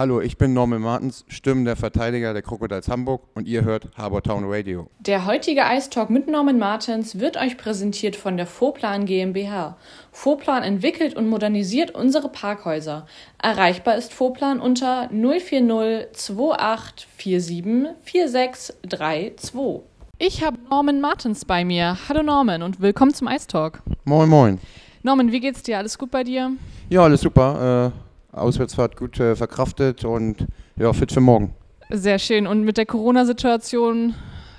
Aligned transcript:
Hallo, 0.00 0.22
ich 0.22 0.38
bin 0.38 0.54
Norman 0.54 0.80
Martens, 0.80 1.26
Stimmen 1.28 1.66
der 1.66 1.76
Verteidiger 1.76 2.32
der 2.32 2.40
Crocodiles 2.40 2.88
Hamburg 2.88 3.20
und 3.34 3.46
ihr 3.46 3.64
hört 3.64 3.90
Harbour 3.98 4.22
Town 4.22 4.44
Radio. 4.46 4.86
Der 4.98 5.26
heutige 5.26 5.60
Ice 5.76 5.90
Talk 5.90 6.08
mit 6.08 6.26
Norman 6.26 6.58
Martens 6.58 7.18
wird 7.20 7.36
euch 7.36 7.58
präsentiert 7.58 8.16
von 8.16 8.38
der 8.38 8.46
Vorplan 8.46 9.04
GmbH. 9.04 9.76
Vorplan 10.10 10.62
entwickelt 10.62 11.14
und 11.14 11.28
modernisiert 11.28 11.90
unsere 11.90 12.30
Parkhäuser. 12.30 13.04
Erreichbar 13.42 13.96
ist 13.96 14.14
Vorplan 14.14 14.58
unter 14.58 15.10
040 15.10 16.14
2847 16.14 17.88
4632. 18.00 19.82
Ich 20.16 20.42
habe 20.42 20.56
Norman 20.70 21.02
Martens 21.02 21.44
bei 21.44 21.62
mir. 21.62 21.98
Hallo 22.08 22.22
Norman 22.22 22.62
und 22.62 22.80
willkommen 22.80 23.12
zum 23.12 23.28
Ice 23.28 23.48
Talk. 23.48 23.82
Moin, 24.06 24.30
moin. 24.30 24.60
Norman, 25.02 25.30
wie 25.30 25.40
geht's 25.40 25.62
dir? 25.62 25.76
Alles 25.76 25.98
gut 25.98 26.10
bei 26.10 26.24
dir? 26.24 26.52
Ja, 26.88 27.02
alles 27.02 27.20
super. 27.20 27.92
Äh 27.94 28.09
Auswärtsfahrt 28.32 28.96
gut 28.96 29.18
äh, 29.20 29.36
verkraftet 29.36 30.04
und 30.04 30.46
ja, 30.76 30.92
fit 30.92 31.12
für 31.12 31.20
morgen. 31.20 31.54
Sehr 31.90 32.18
schön. 32.18 32.46
Und 32.46 32.64
mit 32.64 32.76
der 32.76 32.86
Corona-Situation 32.86 34.14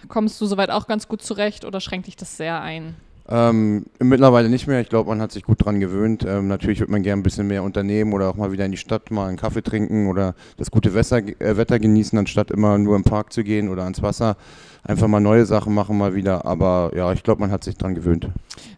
kommst 0.07 0.39
du 0.41 0.45
soweit 0.45 0.69
auch 0.69 0.87
ganz 0.87 1.07
gut 1.07 1.21
zurecht 1.21 1.65
oder 1.65 1.79
schränkt 1.79 2.07
dich 2.07 2.15
das 2.15 2.37
sehr 2.37 2.61
ein? 2.61 2.95
Ähm, 3.29 3.85
mittlerweile 3.99 4.49
nicht 4.49 4.67
mehr. 4.67 4.81
Ich 4.81 4.89
glaube, 4.89 5.09
man 5.09 5.21
hat 5.21 5.31
sich 5.31 5.43
gut 5.43 5.61
daran 5.61 5.79
gewöhnt. 5.79 6.25
Ähm, 6.27 6.49
natürlich 6.49 6.81
würde 6.81 6.91
man 6.91 7.01
gerne 7.01 7.21
ein 7.21 7.23
bisschen 7.23 7.47
mehr 7.47 7.63
unternehmen 7.63 8.11
oder 8.11 8.29
auch 8.29 8.35
mal 8.35 8.51
wieder 8.51 8.65
in 8.65 8.71
die 8.71 8.77
Stadt 8.77 9.09
mal 9.09 9.29
einen 9.29 9.37
Kaffee 9.37 9.61
trinken 9.61 10.07
oder 10.07 10.35
das 10.57 10.69
gute 10.69 10.93
Wetter, 10.93 11.17
äh, 11.17 11.55
Wetter 11.55 11.79
genießen, 11.79 12.19
anstatt 12.19 12.51
immer 12.51 12.77
nur 12.77 12.97
im 12.97 13.03
Park 13.03 13.31
zu 13.31 13.43
gehen 13.45 13.69
oder 13.69 13.83
ans 13.83 14.01
Wasser. 14.01 14.35
Einfach 14.83 15.07
mal 15.07 15.21
neue 15.21 15.45
Sachen 15.45 15.73
machen 15.73 15.97
mal 15.97 16.15
wieder. 16.15 16.45
Aber 16.45 16.91
ja, 16.93 17.13
ich 17.13 17.23
glaube, 17.23 17.39
man 17.39 17.51
hat 17.51 17.63
sich 17.63 17.77
daran 17.77 17.95
gewöhnt. 17.95 18.27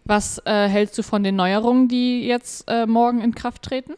Was 0.04 0.40
äh, 0.44 0.68
hältst 0.68 0.96
du 0.98 1.02
von 1.02 1.24
den 1.24 1.34
Neuerungen, 1.34 1.88
die 1.88 2.24
jetzt 2.24 2.64
äh, 2.68 2.86
morgen 2.86 3.22
in 3.22 3.34
Kraft 3.34 3.62
treten? 3.62 3.94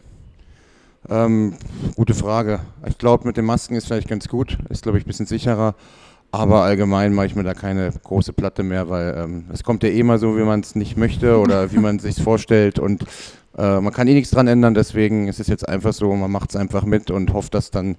Ähm, 1.08 1.54
gute 1.94 2.14
Frage. 2.14 2.60
Ich 2.86 2.98
glaube, 2.98 3.26
mit 3.26 3.36
den 3.36 3.44
Masken 3.44 3.74
ist 3.74 3.86
vielleicht 3.86 4.08
ganz 4.08 4.28
gut. 4.28 4.58
Ist, 4.68 4.82
glaube 4.82 4.98
ich, 4.98 5.04
ein 5.04 5.06
bisschen 5.06 5.26
sicherer. 5.26 5.74
Aber 6.32 6.62
allgemein 6.62 7.14
mache 7.14 7.26
ich 7.26 7.36
mir 7.36 7.44
da 7.44 7.54
keine 7.54 7.90
große 8.02 8.32
Platte 8.32 8.62
mehr, 8.62 8.90
weil 8.90 9.14
ähm, 9.16 9.44
es 9.52 9.62
kommt 9.62 9.82
ja 9.82 9.88
eh 9.88 10.02
mal 10.02 10.18
so, 10.18 10.36
wie 10.36 10.42
man 10.42 10.60
es 10.60 10.74
nicht 10.74 10.96
möchte 10.96 11.38
oder 11.38 11.72
wie 11.72 11.78
man 11.78 11.96
es 11.96 12.02
sich 12.02 12.22
vorstellt. 12.22 12.78
Und 12.78 13.04
äh, 13.56 13.80
man 13.80 13.92
kann 13.92 14.06
eh 14.08 14.14
nichts 14.14 14.30
dran 14.30 14.46
ändern, 14.46 14.74
deswegen 14.74 15.28
ist 15.28 15.40
es 15.40 15.46
jetzt 15.46 15.68
einfach 15.68 15.92
so, 15.92 16.12
man 16.14 16.30
macht 16.30 16.50
es 16.50 16.56
einfach 16.56 16.84
mit 16.84 17.10
und 17.10 17.32
hofft, 17.32 17.54
dass 17.54 17.70
dann 17.70 17.96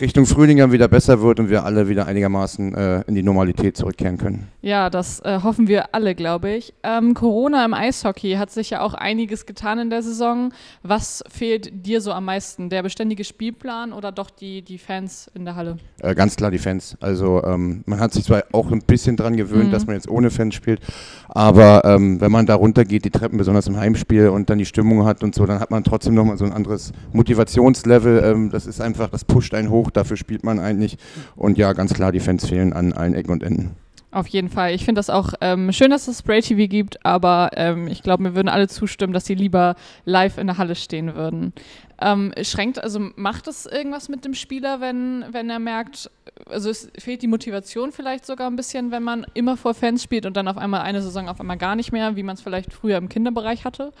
Richtung 0.00 0.26
Frühling 0.26 0.58
dann 0.58 0.72
wieder 0.72 0.88
besser 0.88 1.20
wird 1.20 1.40
und 1.40 1.50
wir 1.50 1.64
alle 1.64 1.88
wieder 1.88 2.06
einigermaßen 2.06 2.74
äh, 2.74 3.02
in 3.06 3.14
die 3.14 3.22
Normalität 3.22 3.76
zurückkehren 3.76 4.18
können. 4.18 4.48
Ja, 4.62 4.90
das 4.90 5.20
äh, 5.20 5.40
hoffen 5.42 5.68
wir 5.68 5.94
alle, 5.94 6.14
glaube 6.14 6.50
ich. 6.50 6.74
Ähm, 6.82 7.14
Corona 7.14 7.64
im 7.64 7.74
Eishockey 7.74 8.34
hat 8.34 8.50
sich 8.50 8.70
ja 8.70 8.80
auch 8.80 8.94
einiges 8.94 9.46
getan 9.46 9.78
in 9.78 9.90
der 9.90 10.02
Saison. 10.02 10.52
Was 10.82 11.22
fehlt 11.28 11.86
dir 11.86 12.00
so 12.00 12.12
am 12.12 12.24
meisten? 12.24 12.70
Der 12.70 12.82
beständige 12.82 13.24
Spielplan 13.24 13.92
oder 13.92 14.12
doch 14.12 14.30
die, 14.30 14.62
die 14.62 14.78
Fans 14.78 15.30
in 15.34 15.44
der 15.44 15.56
Halle? 15.56 15.76
Äh, 16.00 16.14
ganz 16.14 16.36
klar 16.36 16.50
die 16.50 16.58
Fans. 16.58 16.96
Also 17.00 17.42
ähm, 17.44 17.82
man 17.86 18.00
hat 18.00 18.12
sich 18.12 18.24
zwar 18.24 18.44
auch 18.52 18.70
ein 18.70 18.82
bisschen 18.82 19.16
dran 19.16 19.36
gewöhnt, 19.36 19.68
mhm. 19.68 19.72
dass 19.72 19.86
man 19.86 19.96
jetzt 19.96 20.08
ohne 20.08 20.30
Fans 20.30 20.54
spielt, 20.54 20.80
aber 21.28 21.84
ähm, 21.84 22.20
wenn 22.20 22.32
man 22.32 22.46
da 22.46 22.54
runtergeht, 22.54 23.04
die 23.04 23.10
Treppen, 23.10 23.38
besonders 23.38 23.66
im 23.66 23.76
Heimspiel 23.76 24.28
und 24.28 24.50
dann 24.50 24.58
die 24.58 24.66
Stimmung 24.66 24.89
hat 25.04 25.22
und 25.22 25.34
so, 25.34 25.46
dann 25.46 25.60
hat 25.60 25.70
man 25.70 25.84
trotzdem 25.84 26.14
nochmal 26.14 26.36
so 26.36 26.44
ein 26.44 26.52
anderes 26.52 26.92
Motivationslevel. 27.12 28.22
Ähm, 28.24 28.50
das 28.50 28.66
ist 28.66 28.80
einfach, 28.80 29.08
das 29.10 29.24
pusht 29.24 29.54
einen 29.54 29.70
hoch, 29.70 29.90
dafür 29.90 30.16
spielt 30.16 30.44
man 30.44 30.58
eigentlich. 30.58 30.98
Und 31.36 31.58
ja, 31.58 31.72
ganz 31.72 31.94
klar, 31.94 32.12
die 32.12 32.20
Fans 32.20 32.46
fehlen 32.46 32.72
an 32.72 32.92
allen 32.92 33.14
Ecken 33.14 33.32
und 33.32 33.42
Enden. 33.42 33.76
Auf 34.12 34.26
jeden 34.26 34.48
Fall. 34.48 34.74
Ich 34.74 34.84
finde 34.84 34.98
das 34.98 35.08
auch 35.08 35.34
ähm, 35.40 35.70
schön, 35.72 35.90
dass 35.90 36.08
es 36.08 36.18
Spray 36.18 36.40
TV 36.40 36.68
gibt, 36.68 37.04
aber 37.06 37.50
ähm, 37.54 37.86
ich 37.86 38.02
glaube, 38.02 38.24
mir 38.24 38.34
würden 38.34 38.48
alle 38.48 38.66
zustimmen, 38.66 39.12
dass 39.12 39.24
sie 39.24 39.36
lieber 39.36 39.76
live 40.04 40.36
in 40.36 40.48
der 40.48 40.58
Halle 40.58 40.74
stehen 40.74 41.14
würden. 41.14 41.52
Ähm, 42.00 42.32
schränkt, 42.42 42.82
also 42.82 42.98
macht 43.14 43.46
es 43.46 43.66
irgendwas 43.66 44.08
mit 44.08 44.24
dem 44.24 44.34
Spieler, 44.34 44.80
wenn, 44.80 45.26
wenn 45.30 45.48
er 45.48 45.60
merkt, 45.60 46.10
also 46.46 46.70
es 46.70 46.90
fehlt 46.98 47.22
die 47.22 47.28
Motivation 47.28 47.92
vielleicht 47.92 48.26
sogar 48.26 48.50
ein 48.50 48.56
bisschen, 48.56 48.90
wenn 48.90 49.04
man 49.04 49.26
immer 49.34 49.56
vor 49.56 49.74
Fans 49.74 50.02
spielt 50.02 50.26
und 50.26 50.36
dann 50.36 50.48
auf 50.48 50.58
einmal 50.58 50.80
eine 50.80 51.02
Saison 51.02 51.28
auf 51.28 51.40
einmal 51.40 51.58
gar 51.58 51.76
nicht 51.76 51.92
mehr, 51.92 52.16
wie 52.16 52.24
man 52.24 52.34
es 52.34 52.40
vielleicht 52.40 52.72
früher 52.72 52.96
im 52.96 53.08
Kinderbereich 53.08 53.64
hatte? 53.64 53.92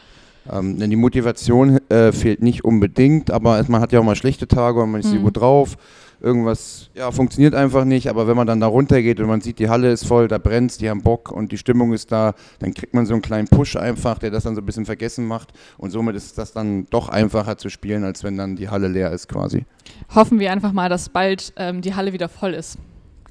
Ähm, 0.50 0.78
die 0.78 0.96
Motivation 0.96 1.78
äh, 1.88 2.12
fehlt 2.12 2.42
nicht 2.42 2.64
unbedingt, 2.64 3.30
aber 3.30 3.62
man 3.68 3.80
hat 3.80 3.92
ja 3.92 4.00
auch 4.00 4.04
mal 4.04 4.16
schlechte 4.16 4.46
Tage 4.48 4.80
und 4.80 4.92
man 4.92 5.00
ist 5.00 5.12
mhm. 5.12 5.22
gut 5.22 5.36
drauf. 5.36 5.76
Irgendwas 6.22 6.90
ja, 6.94 7.10
funktioniert 7.10 7.54
einfach 7.54 7.86
nicht, 7.86 8.08
aber 8.08 8.26
wenn 8.28 8.36
man 8.36 8.46
dann 8.46 8.60
da 8.60 8.66
runtergeht 8.66 9.20
und 9.20 9.26
man 9.26 9.40
sieht, 9.40 9.58
die 9.58 9.70
Halle 9.70 9.90
ist 9.90 10.06
voll, 10.06 10.28
da 10.28 10.36
brennt 10.36 10.78
die 10.80 10.90
haben 10.90 11.02
Bock 11.02 11.32
und 11.32 11.50
die 11.50 11.56
Stimmung 11.56 11.94
ist 11.94 12.12
da, 12.12 12.34
dann 12.58 12.74
kriegt 12.74 12.92
man 12.92 13.06
so 13.06 13.14
einen 13.14 13.22
kleinen 13.22 13.48
Push 13.48 13.76
einfach, 13.76 14.18
der 14.18 14.30
das 14.30 14.44
dann 14.44 14.54
so 14.54 14.60
ein 14.60 14.66
bisschen 14.66 14.84
vergessen 14.84 15.26
macht 15.26 15.54
und 15.78 15.92
somit 15.92 16.16
ist 16.16 16.36
das 16.36 16.52
dann 16.52 16.84
doch 16.90 17.08
einfacher 17.08 17.56
zu 17.56 17.70
spielen, 17.70 18.04
als 18.04 18.22
wenn 18.22 18.36
dann 18.36 18.54
die 18.54 18.68
Halle 18.68 18.88
leer 18.88 19.12
ist 19.12 19.28
quasi. 19.28 19.64
Hoffen 20.14 20.38
wir 20.38 20.52
einfach 20.52 20.72
mal, 20.72 20.90
dass 20.90 21.08
bald 21.08 21.54
ähm, 21.56 21.80
die 21.80 21.94
Halle 21.94 22.12
wieder 22.12 22.28
voll 22.28 22.52
ist. 22.52 22.76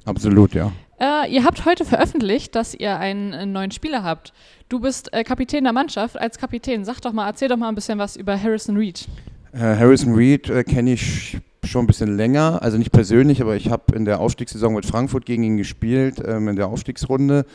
Absolut, 0.04 0.54
ja. 0.54 0.72
Äh, 1.00 1.32
ihr 1.32 1.44
habt 1.44 1.64
heute 1.64 1.86
veröffentlicht, 1.86 2.54
dass 2.54 2.74
ihr 2.74 2.98
einen, 2.98 3.32
einen 3.32 3.52
neuen 3.52 3.70
Spieler 3.70 4.02
habt. 4.02 4.34
Du 4.68 4.80
bist 4.80 5.12
äh, 5.14 5.24
Kapitän 5.24 5.64
der 5.64 5.72
Mannschaft. 5.72 6.20
Als 6.20 6.36
Kapitän, 6.36 6.84
sag 6.84 7.00
doch 7.00 7.12
mal, 7.12 7.26
erzähl 7.26 7.48
doch 7.48 7.56
mal 7.56 7.68
ein 7.68 7.74
bisschen 7.74 7.98
was 7.98 8.16
über 8.16 8.40
Harrison 8.40 8.76
Reed. 8.76 9.08
Äh, 9.52 9.58
Harrison 9.58 10.14
Reed 10.14 10.50
äh, 10.50 10.62
kenne 10.62 10.92
ich 10.92 11.38
schon 11.64 11.84
ein 11.84 11.86
bisschen 11.86 12.16
länger, 12.16 12.62
also 12.62 12.76
nicht 12.76 12.92
persönlich, 12.92 13.40
aber 13.40 13.56
ich 13.56 13.70
habe 13.70 13.94
in 13.94 14.04
der 14.04 14.20
Aufstiegssaison 14.20 14.74
mit 14.74 14.86
Frankfurt 14.86 15.24
gegen 15.24 15.42
ihn 15.42 15.56
gespielt, 15.56 16.22
ähm, 16.24 16.48
in 16.48 16.56
der 16.56 16.68
Aufstiegsrunde. 16.68 17.46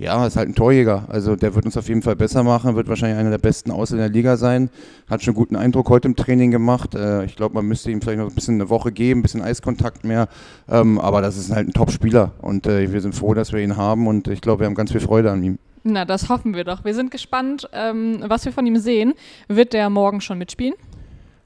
Ja, 0.00 0.26
ist 0.26 0.36
halt 0.36 0.48
ein 0.48 0.54
Torjäger. 0.54 1.04
Also 1.08 1.36
der 1.36 1.54
wird 1.54 1.66
uns 1.66 1.76
auf 1.76 1.86
jeden 1.86 2.00
Fall 2.00 2.16
besser 2.16 2.42
machen, 2.42 2.74
wird 2.74 2.88
wahrscheinlich 2.88 3.18
einer 3.18 3.28
der 3.28 3.36
besten 3.36 3.70
Ausländer 3.70 4.08
der 4.08 4.14
Liga 4.14 4.38
sein. 4.38 4.70
Hat 5.10 5.22
schon 5.22 5.34
guten 5.34 5.56
Eindruck 5.56 5.90
heute 5.90 6.08
im 6.08 6.16
Training 6.16 6.50
gemacht. 6.50 6.94
Äh, 6.94 7.26
ich 7.26 7.36
glaube, 7.36 7.56
man 7.56 7.66
müsste 7.66 7.90
ihm 7.90 8.00
vielleicht 8.00 8.18
noch 8.18 8.30
ein 8.30 8.34
bisschen 8.34 8.54
eine 8.54 8.70
Woche 8.70 8.92
geben, 8.92 9.20
ein 9.20 9.22
bisschen 9.22 9.42
Eiskontakt 9.42 10.04
mehr. 10.04 10.28
Ähm, 10.70 10.98
aber 10.98 11.20
das 11.20 11.36
ist 11.36 11.54
halt 11.54 11.68
ein 11.68 11.74
Top-Spieler 11.74 12.32
und 12.40 12.66
äh, 12.66 12.90
wir 12.90 13.02
sind 13.02 13.14
froh, 13.14 13.34
dass 13.34 13.52
wir 13.52 13.60
ihn 13.60 13.76
haben 13.76 14.06
und 14.06 14.26
ich 14.26 14.40
glaube, 14.40 14.60
wir 14.60 14.66
haben 14.68 14.74
ganz 14.74 14.90
viel 14.90 15.02
Freude 15.02 15.30
an 15.30 15.42
ihm. 15.42 15.58
Na, 15.82 16.06
das 16.06 16.30
hoffen 16.30 16.54
wir 16.54 16.64
doch. 16.64 16.82
Wir 16.82 16.94
sind 16.94 17.10
gespannt, 17.10 17.68
ähm, 17.74 18.24
was 18.26 18.46
wir 18.46 18.52
von 18.52 18.64
ihm 18.64 18.78
sehen. 18.78 19.12
Wird 19.48 19.74
der 19.74 19.90
morgen 19.90 20.22
schon 20.22 20.38
mitspielen? 20.38 20.76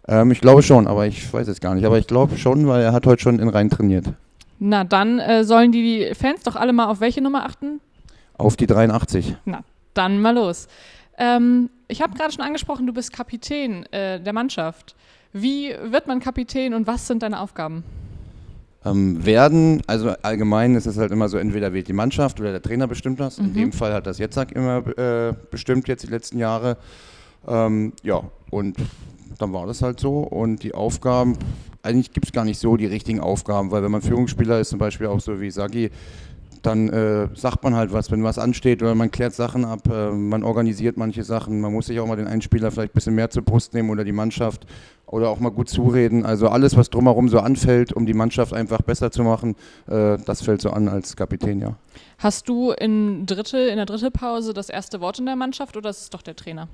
Ähm, 0.07 0.31
ich 0.31 0.41
glaube 0.41 0.63
schon, 0.63 0.87
aber 0.87 1.09
ich 1.09 1.33
weiß 1.33 1.49
es 1.49 1.59
gar 1.59 1.75
nicht. 1.75 1.87
Aber 1.87 1.99
ich 1.99 2.07
glaube 2.07 2.39
schon, 2.39 2.69
weil 2.69 2.83
er 2.83 2.93
hat 2.93 3.05
heute 3.05 3.21
schon 3.21 3.41
in 3.41 3.49
Rhein 3.49 3.69
trainiert. 3.69 4.13
Na, 4.61 4.85
dann 4.85 5.19
äh, 5.19 5.43
sollen 5.43 5.73
die 5.73 6.13
Fans 6.15 6.45
doch 6.45 6.55
alle 6.55 6.73
mal 6.73 6.87
auf 6.87 7.01
welche 7.01 7.21
Nummer 7.21 7.45
achten? 7.47 7.81
Auf 8.37 8.57
die 8.57 8.67
83. 8.67 9.37
Na, 9.45 9.63
dann 9.95 10.21
mal 10.21 10.35
los. 10.35 10.69
Ähm, 11.19 11.71
ich 11.89 12.03
habe 12.03 12.17
gerade 12.17 12.33
schon 12.33 12.45
angesprochen, 12.45 12.87
du 12.87 12.93
bist 12.93 13.13
Kapitän 13.13 13.85
äh, 13.93 14.21
der 14.21 14.33
Mannschaft. 14.33 14.97
Wie 15.33 15.75
wird 15.83 16.07
man 16.07 16.21
Kapitän 16.21 16.75
und 16.75 16.87
was 16.87 17.07
sind 17.07 17.23
deine 17.23 17.41
Aufgaben? 17.41 17.85
Ähm, 18.85 19.25
werden, 19.25 19.83
also 19.87 20.11
allgemein 20.23 20.75
ist 20.75 20.87
es 20.87 20.99
halt 20.99 21.11
immer 21.11 21.29
so, 21.29 21.39
entweder 21.39 21.73
wählt 21.73 21.89
die 21.89 21.95
Mannschaft 21.95 22.39
oder 22.41 22.53
der 22.53 22.63
Trainer 22.63 22.87
bestimmt 22.87 23.19
das. 23.19 23.39
Mhm. 23.39 23.47
In 23.47 23.55
dem 23.55 23.73
Fall 23.73 23.95
hat 23.95 24.07
das 24.07 24.19
Jetzak 24.19 24.53
immer 24.53 24.87
äh, 24.99 25.35
bestimmt 25.51 25.89
jetzt 25.89 26.03
die 26.03 26.11
letzten 26.11 26.39
Jahre. 26.39 26.77
Ähm, 27.47 27.93
ja, 28.03 28.23
und 28.51 28.77
dann 29.39 29.53
war 29.53 29.67
das 29.67 29.83
halt 29.83 30.01
so. 30.01 30.19
Und 30.19 30.63
die 30.63 30.75
Aufgaben, 30.75 31.39
eigentlich 31.83 32.13
gibt 32.13 32.27
es 32.27 32.33
gar 32.33 32.45
nicht 32.45 32.59
so 32.59 32.77
die 32.77 32.87
richtigen 32.87 33.21
Aufgaben, 33.21 33.71
weil 33.71 33.83
wenn 33.83 33.91
man 33.91 34.03
Führungsspieler 34.03 34.61
ist, 34.61 34.69
zum 34.69 34.79
Beispiel 34.79 35.07
auch 35.07 35.21
so 35.21 35.41
wie 35.41 35.51
Sagi, 35.51 35.91
dann 36.67 36.89
äh, 36.89 37.29
sagt 37.35 37.63
man 37.63 37.75
halt 37.75 37.93
was, 37.93 38.11
wenn 38.11 38.25
was 38.25 38.39
ansteht 38.39 38.83
oder 38.83 38.95
man 38.95 39.11
klärt 39.11 39.35
Sachen 39.35 39.65
ab, 39.65 39.81
äh, 39.91 40.11
man 40.11 40.43
organisiert 40.43 40.97
manche 40.97 41.23
Sachen, 41.23 41.61
man 41.61 41.73
muss 41.73 41.87
sich 41.87 42.01
auch 42.01 42.07
mal 42.07 42.17
den 42.17 42.27
einen 42.27 42.43
Spieler 42.43 42.71
vielleicht 42.71 42.93
ein 42.93 42.95
bisschen 42.95 43.15
mehr 43.15 43.31
zur 43.31 43.43
Brust 43.43 43.75
nehmen 43.75 43.91
oder 43.91 44.05
die 44.05 44.13
Mannschaft 44.13 44.67
oder 45.07 45.29
auch 45.29 45.39
mal 45.39 45.51
gut 45.51 45.69
zureden. 45.69 46.25
Also 46.25 46.49
alles, 46.49 46.77
was 46.77 46.91
drumherum 46.91 47.29
so 47.29 47.39
anfällt, 47.39 47.93
um 47.93 48.07
die 48.07 48.15
Mannschaft 48.15 48.53
einfach 48.53 48.83
besser 48.83 49.11
zu 49.11 49.23
machen, 49.23 49.55
äh, 49.87 50.17
das 50.25 50.43
fällt 50.43 50.61
so 50.61 50.71
an 50.71 50.89
als 50.89 51.17
Kapitän, 51.17 51.61
ja. 51.61 51.77
Hast 52.19 52.49
du 52.49 52.73
in, 52.73 53.27
Dritte, 53.27 53.59
in 53.59 53.77
der 53.77 53.87
Drittelpause 53.87 54.55
das 54.55 54.71
erste 54.71 55.01
Wort 55.01 55.19
in 55.19 55.27
der 55.27 55.37
Mannschaft 55.37 55.77
oder 55.77 55.91
ist 55.91 56.01
es 56.01 56.11
doch 56.11 56.23
der 56.23 56.37
Trainer? 56.37 56.69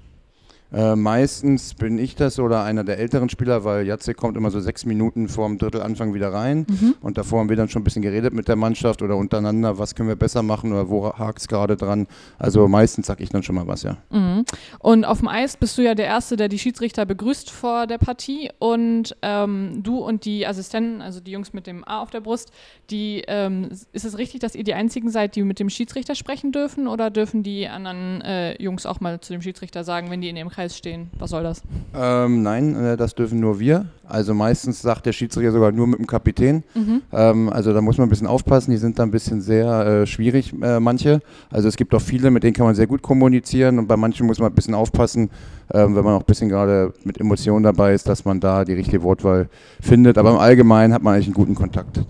Äh, 0.73 0.97
meistens 0.97 1.75
bin 1.75 1.99
ich 1.99 2.15
das 2.15 2.39
oder 2.39 2.63
einer 2.63 2.85
der 2.85 2.99
älteren 2.99 3.29
Spieler, 3.29 3.65
weil 3.65 3.87
Jacek 3.87 4.17
kommt 4.17 4.37
immer 4.37 4.51
so 4.51 4.61
sechs 4.61 4.85
Minuten 4.85 5.29
vor 5.29 5.49
dem 5.49 5.59
Drittelanfang 5.59 6.15
wieder 6.15 6.33
rein. 6.33 6.67
Mhm. 6.69 6.95
Und 7.01 7.19
davor 7.19 7.41
haben 7.41 7.49
wir 7.49 7.57
dann 7.57 7.69
schon 7.69 7.83
ein 7.83 7.85
bisschen 7.85 8.03
geredet 8.03 8.35
mit 8.35 8.49
der 8.49 8.57
Mannschaft 8.57 9.03
oder 9.03 9.17
untereinander, 9.17 9.79
was 9.79 9.95
können 9.95 10.09
wir 10.09 10.17
besser 10.17 10.43
machen 10.43 10.73
oder 10.73 10.89
wo 10.89 11.13
hakt 11.13 11.41
es 11.41 11.49
gerade 11.49 11.77
dran. 11.77 12.07
Also 12.39 12.69
meistens 12.69 13.07
sage 13.07 13.23
ich 13.25 13.31
dann 13.31 13.43
schon 13.43 13.57
mal 13.57 13.67
was, 13.67 13.83
ja. 13.83 13.97
Mhm. 14.11 14.45
Und 14.79 15.05
auf 15.05 15.19
dem 15.19 15.29
Eis 15.29 15.57
bist 15.57 15.77
du 15.77 15.83
ja 15.83 15.95
der 15.95 16.07
Erste, 16.07 16.37
der 16.37 16.49
die 16.49 16.59
Schiedsrichter 16.59 17.05
begrüßt 17.05 17.51
vor 17.51 17.87
der 17.87 17.99
Partie. 17.99 18.51
Und 18.59 19.17
ähm, 19.23 19.83
du 19.83 19.99
und 19.99 20.25
die 20.25 20.47
Assistenten, 20.47 21.03
also 21.03 21.21
die 21.21 21.33
Jungs 21.33 21.53
mit 21.53 21.67
dem 21.67 21.87
A 21.87 22.01
auf 22.01 22.11
der 22.11 22.21
Brust, 22.21 22.53
die, 22.91 23.25
ähm, 23.27 23.69
ist 23.93 24.05
es 24.05 24.19
richtig, 24.19 24.41
dass 24.41 24.55
ihr 24.55 24.65
die 24.65 24.75
Einzigen 24.75 25.11
seid, 25.11 25.35
die 25.35 25.43
mit 25.43 25.59
dem 25.59 25.71
Schiedsrichter 25.71 26.15
sprechen 26.15 26.53
dürfen? 26.53 26.87
Oder 26.87 27.11
dürfen 27.11 27.43
die 27.43 27.67
anderen 27.67 28.21
äh, 28.21 28.63
Jungs 28.63 28.87
auch 28.87 29.01
mal 29.01 29.21
zu 29.21 29.33
dem 29.33 29.43
Schiedsrichter 29.43 29.83
sagen, 29.83 30.11
wenn 30.11 30.21
die 30.21 30.29
in 30.29 30.37
ihrem 30.37 30.49
Kreis 30.49 30.60
Kreis 30.61 30.77
stehen. 30.77 31.09
Was 31.19 31.31
soll 31.31 31.43
das? 31.43 31.63
Ähm, 31.95 32.43
nein, 32.43 32.77
äh, 32.77 32.97
das 32.99 33.15
dürfen 33.15 33.41
nur 33.41 33.59
wir. 33.61 33.87
Also 34.07 34.35
meistens 34.35 34.83
sagt 34.83 35.07
der 35.07 35.13
Schiedsrichter 35.13 35.53
sogar 35.53 35.73
nur 35.73 35.87
mit 35.87 35.99
dem 35.99 36.07
Kapitän. 36.07 36.65
Mhm. 36.75 37.01
Ähm, 37.13 37.49
also 37.49 37.73
da 37.73 37.81
muss 37.81 37.97
man 37.97 38.09
ein 38.09 38.11
bisschen 38.11 38.27
aufpassen. 38.27 38.71
Die 38.71 38.77
sind 38.77 38.99
da 38.99 39.05
ein 39.05 39.11
bisschen 39.11 39.41
sehr 39.41 39.87
äh, 39.87 40.07
schwierig, 40.07 40.53
äh, 40.61 40.79
manche. 40.79 41.23
Also 41.51 41.67
es 41.67 41.77
gibt 41.77 41.95
auch 41.95 42.03
viele, 42.03 42.31
mit 42.31 42.43
denen 42.43 42.53
kann 42.53 42.67
man 42.67 42.75
sehr 42.75 42.87
gut 42.87 43.01
kommunizieren 43.01 43.79
und 43.79 43.87
bei 43.87 43.97
manchen 43.97 44.27
muss 44.27 44.39
man 44.39 44.53
ein 44.53 44.55
bisschen 44.55 44.75
aufpassen, 44.75 45.31
ähm, 45.73 45.97
wenn 45.97 46.05
man 46.05 46.17
auch 46.17 46.21
ein 46.21 46.27
bisschen 46.27 46.51
gerade 46.51 46.93
mit 47.05 47.19
Emotionen 47.19 47.63
dabei 47.63 47.95
ist, 47.95 48.07
dass 48.07 48.27
man 48.27 48.39
da 48.39 48.67
die 48.67 48.75
richtige 48.75 49.03
Wortwahl 49.03 49.49
findet. 49.81 50.19
Aber 50.19 50.31
im 50.31 50.37
Allgemeinen 50.37 50.93
hat 50.93 51.03
man 51.03 51.15
eigentlich 51.15 51.29
einen 51.29 51.35
guten 51.35 51.55
Kontakt. 51.55 52.03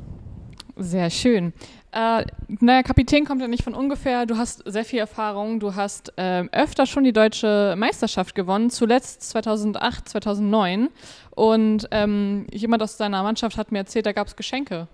Sehr 0.77 1.11
schön. 1.11 1.53
Äh, 1.93 2.25
naja, 2.61 2.83
Kapitän 2.83 3.25
kommt 3.25 3.41
ja 3.41 3.49
nicht 3.49 3.65
von 3.65 3.75
ungefähr. 3.75 4.27
Du 4.27 4.37
hast 4.37 4.63
sehr 4.65 4.85
viel 4.85 5.01
Erfahrung. 5.01 5.59
Du 5.59 5.75
hast 5.75 6.13
äh, 6.17 6.45
öfter 6.53 6.87
schon 6.87 7.05
die 7.05 7.13
deutsche 7.13 7.75
Meisterschaft 7.77 8.35
gewonnen, 8.35 8.71
zuletzt 8.71 9.23
2008, 9.31 10.09
2009. 10.09 10.89
Und 11.31 11.89
ähm, 11.91 12.47
jemand 12.53 12.83
aus 12.83 12.97
deiner 12.97 13.23
Mannschaft 13.23 13.57
hat 13.57 13.73
mir 13.73 13.79
erzählt, 13.79 14.07
da 14.07 14.13
gab 14.13 14.29
es 14.29 14.37
Geschenke. 14.37 14.87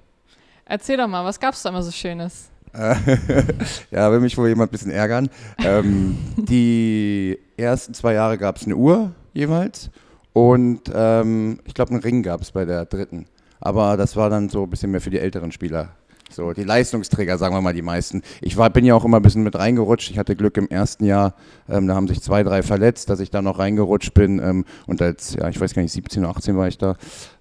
Erzähl 0.65 0.97
doch 0.97 1.07
mal, 1.07 1.25
was 1.25 1.39
gab 1.39 1.55
es 1.55 1.63
da 1.63 1.69
immer 1.69 1.83
so 1.83 1.93
Schönes? 1.93 2.49
ja, 3.91 4.13
will 4.13 4.21
mich 4.21 4.37
wohl 4.37 4.49
jemand 4.49 4.71
ein 4.71 4.73
bisschen 4.73 4.91
ärgern. 4.91 5.31
Ähm, 5.59 6.19
die 6.37 7.39
ersten 7.57 7.95
zwei 7.95 8.15
Jahre 8.15 8.39
gab 8.39 8.57
es 8.57 8.65
eine 8.65 8.77
Uhr 8.77 9.13
jeweils 9.33 9.91
und 10.33 10.83
ähm, 10.95 11.61
ich 11.65 11.73
glaube, 11.73 11.93
einen 11.93 12.03
Ring 12.03 12.23
gab 12.23 12.43
es 12.43 12.53
bei 12.53 12.65
der 12.65 12.85
dritten. 12.85 13.27
Aber 13.61 13.97
das 13.97 14.17
war 14.17 14.29
dann 14.29 14.51
so 14.51 14.65
ein 14.65 14.71
bisschen 14.71 14.91
mehr 14.91 15.01
für 15.01 15.11
die 15.11 15.19
älteren 15.19 15.53
Spieler 15.53 15.95
so, 16.31 16.53
die 16.53 16.65
Leistungsträger, 16.65 17.39
sagen 17.39 17.55
wir 17.55 17.61
mal, 17.61 17.73
die 17.73 17.83
meisten. 17.83 18.23
Ich 18.41 18.57
war, 18.57 18.69
bin 18.71 18.85
ja 18.85 18.95
auch 18.95 19.05
immer 19.05 19.19
ein 19.19 19.23
bisschen 19.23 19.43
mit 19.43 19.57
reingerutscht. 19.57 20.11
Ich 20.11 20.19
hatte 20.19 20.37
Glück 20.37 20.57
im 20.57 20.69
ersten 20.69 21.05
Jahr, 21.05 21.35
ähm, 21.69 21.87
da 21.87 21.95
haben 21.95 22.09
sich 22.09 22.21
zwei, 22.21 22.43
drei 22.43 22.63
verletzt, 22.63 23.09
dass 23.11 23.21
ich 23.21 23.31
da 23.31 23.43
noch 23.43 23.59
reingerutscht 23.59 24.13
bin. 24.13 24.39
Ähm, 24.41 24.65
und 24.87 25.01
als, 25.01 25.35
ja, 25.35 25.49
ich 25.49 25.61
weiß 25.61 25.75
gar 25.75 25.83
nicht, 25.83 25.93
17 25.93 26.25
oder 26.25 26.37
18 26.37 26.57
war 26.57 26.69
ich 26.69 26.79
da. 26.79 26.93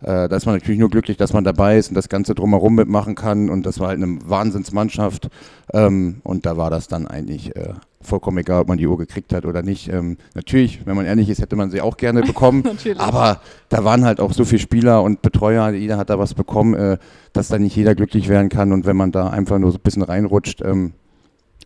Äh, 0.02 0.30
da 0.30 0.36
ist 0.36 0.46
man 0.46 0.56
natürlich 0.56 0.80
nur 0.80 0.90
glücklich, 0.90 1.18
dass 1.18 1.34
man 1.34 1.44
dabei 1.44 1.78
ist 1.78 1.90
und 1.90 1.96
das 1.96 2.10
Ganze 2.10 2.36
drumherum 2.36 2.76
mitmachen 2.76 3.16
kann. 3.16 3.50
Und 3.50 3.66
das 3.66 3.80
war 3.80 3.90
halt 3.90 4.02
eine 4.02 4.20
Wahnsinnsmannschaft. 4.24 5.30
Ähm, 5.74 6.22
und 6.24 6.46
da 6.46 6.58
war 6.58 6.70
das 6.70 6.88
dann 6.88 7.08
eigentlich 7.08 7.56
äh, 7.56 7.74
vollkommen 8.06 8.38
egal, 8.38 8.62
ob 8.62 8.68
man 8.68 8.78
die 8.78 8.88
Uhr 8.88 8.98
gekriegt 8.98 9.34
hat 9.34 9.46
oder 9.46 9.62
nicht. 9.62 9.90
Ähm, 9.90 10.18
natürlich, 10.34 10.86
wenn 10.86 10.96
man 10.96 11.06
ehrlich 11.06 11.30
ist, 11.30 11.42
hätte 11.42 11.56
man 11.56 11.72
sie 11.72 11.82
auch 11.82 11.98
gerne 11.98 12.22
bekommen. 12.22 12.64
aber 12.98 13.42
da 13.70 13.84
waren 13.84 14.06
halt 14.06 14.20
auch 14.20 14.34
so 14.34 14.46
viele 14.46 14.62
Spieler 14.62 15.04
und 15.04 15.22
Betreuer, 15.22 15.72
jeder 15.72 15.98
hat 15.98 16.10
da 16.10 16.20
was 16.20 16.34
bekommen, 16.34 16.74
äh, 16.74 16.98
dass 17.34 17.50
da 17.50 17.58
nicht 17.60 17.76
jeder 17.76 17.96
glücklich 17.96 18.30
werden 18.30 18.50
kann. 18.50 18.72
Und 18.72 18.86
wenn 18.86 18.96
man 18.96 19.12
da 19.12 19.30
einfach 19.30 19.60
nur 19.60 19.72
so 19.72 19.78
ein 19.78 19.82
bisschen 19.82 20.04
reinrutscht, 20.04 20.62
ähm, 20.62 20.94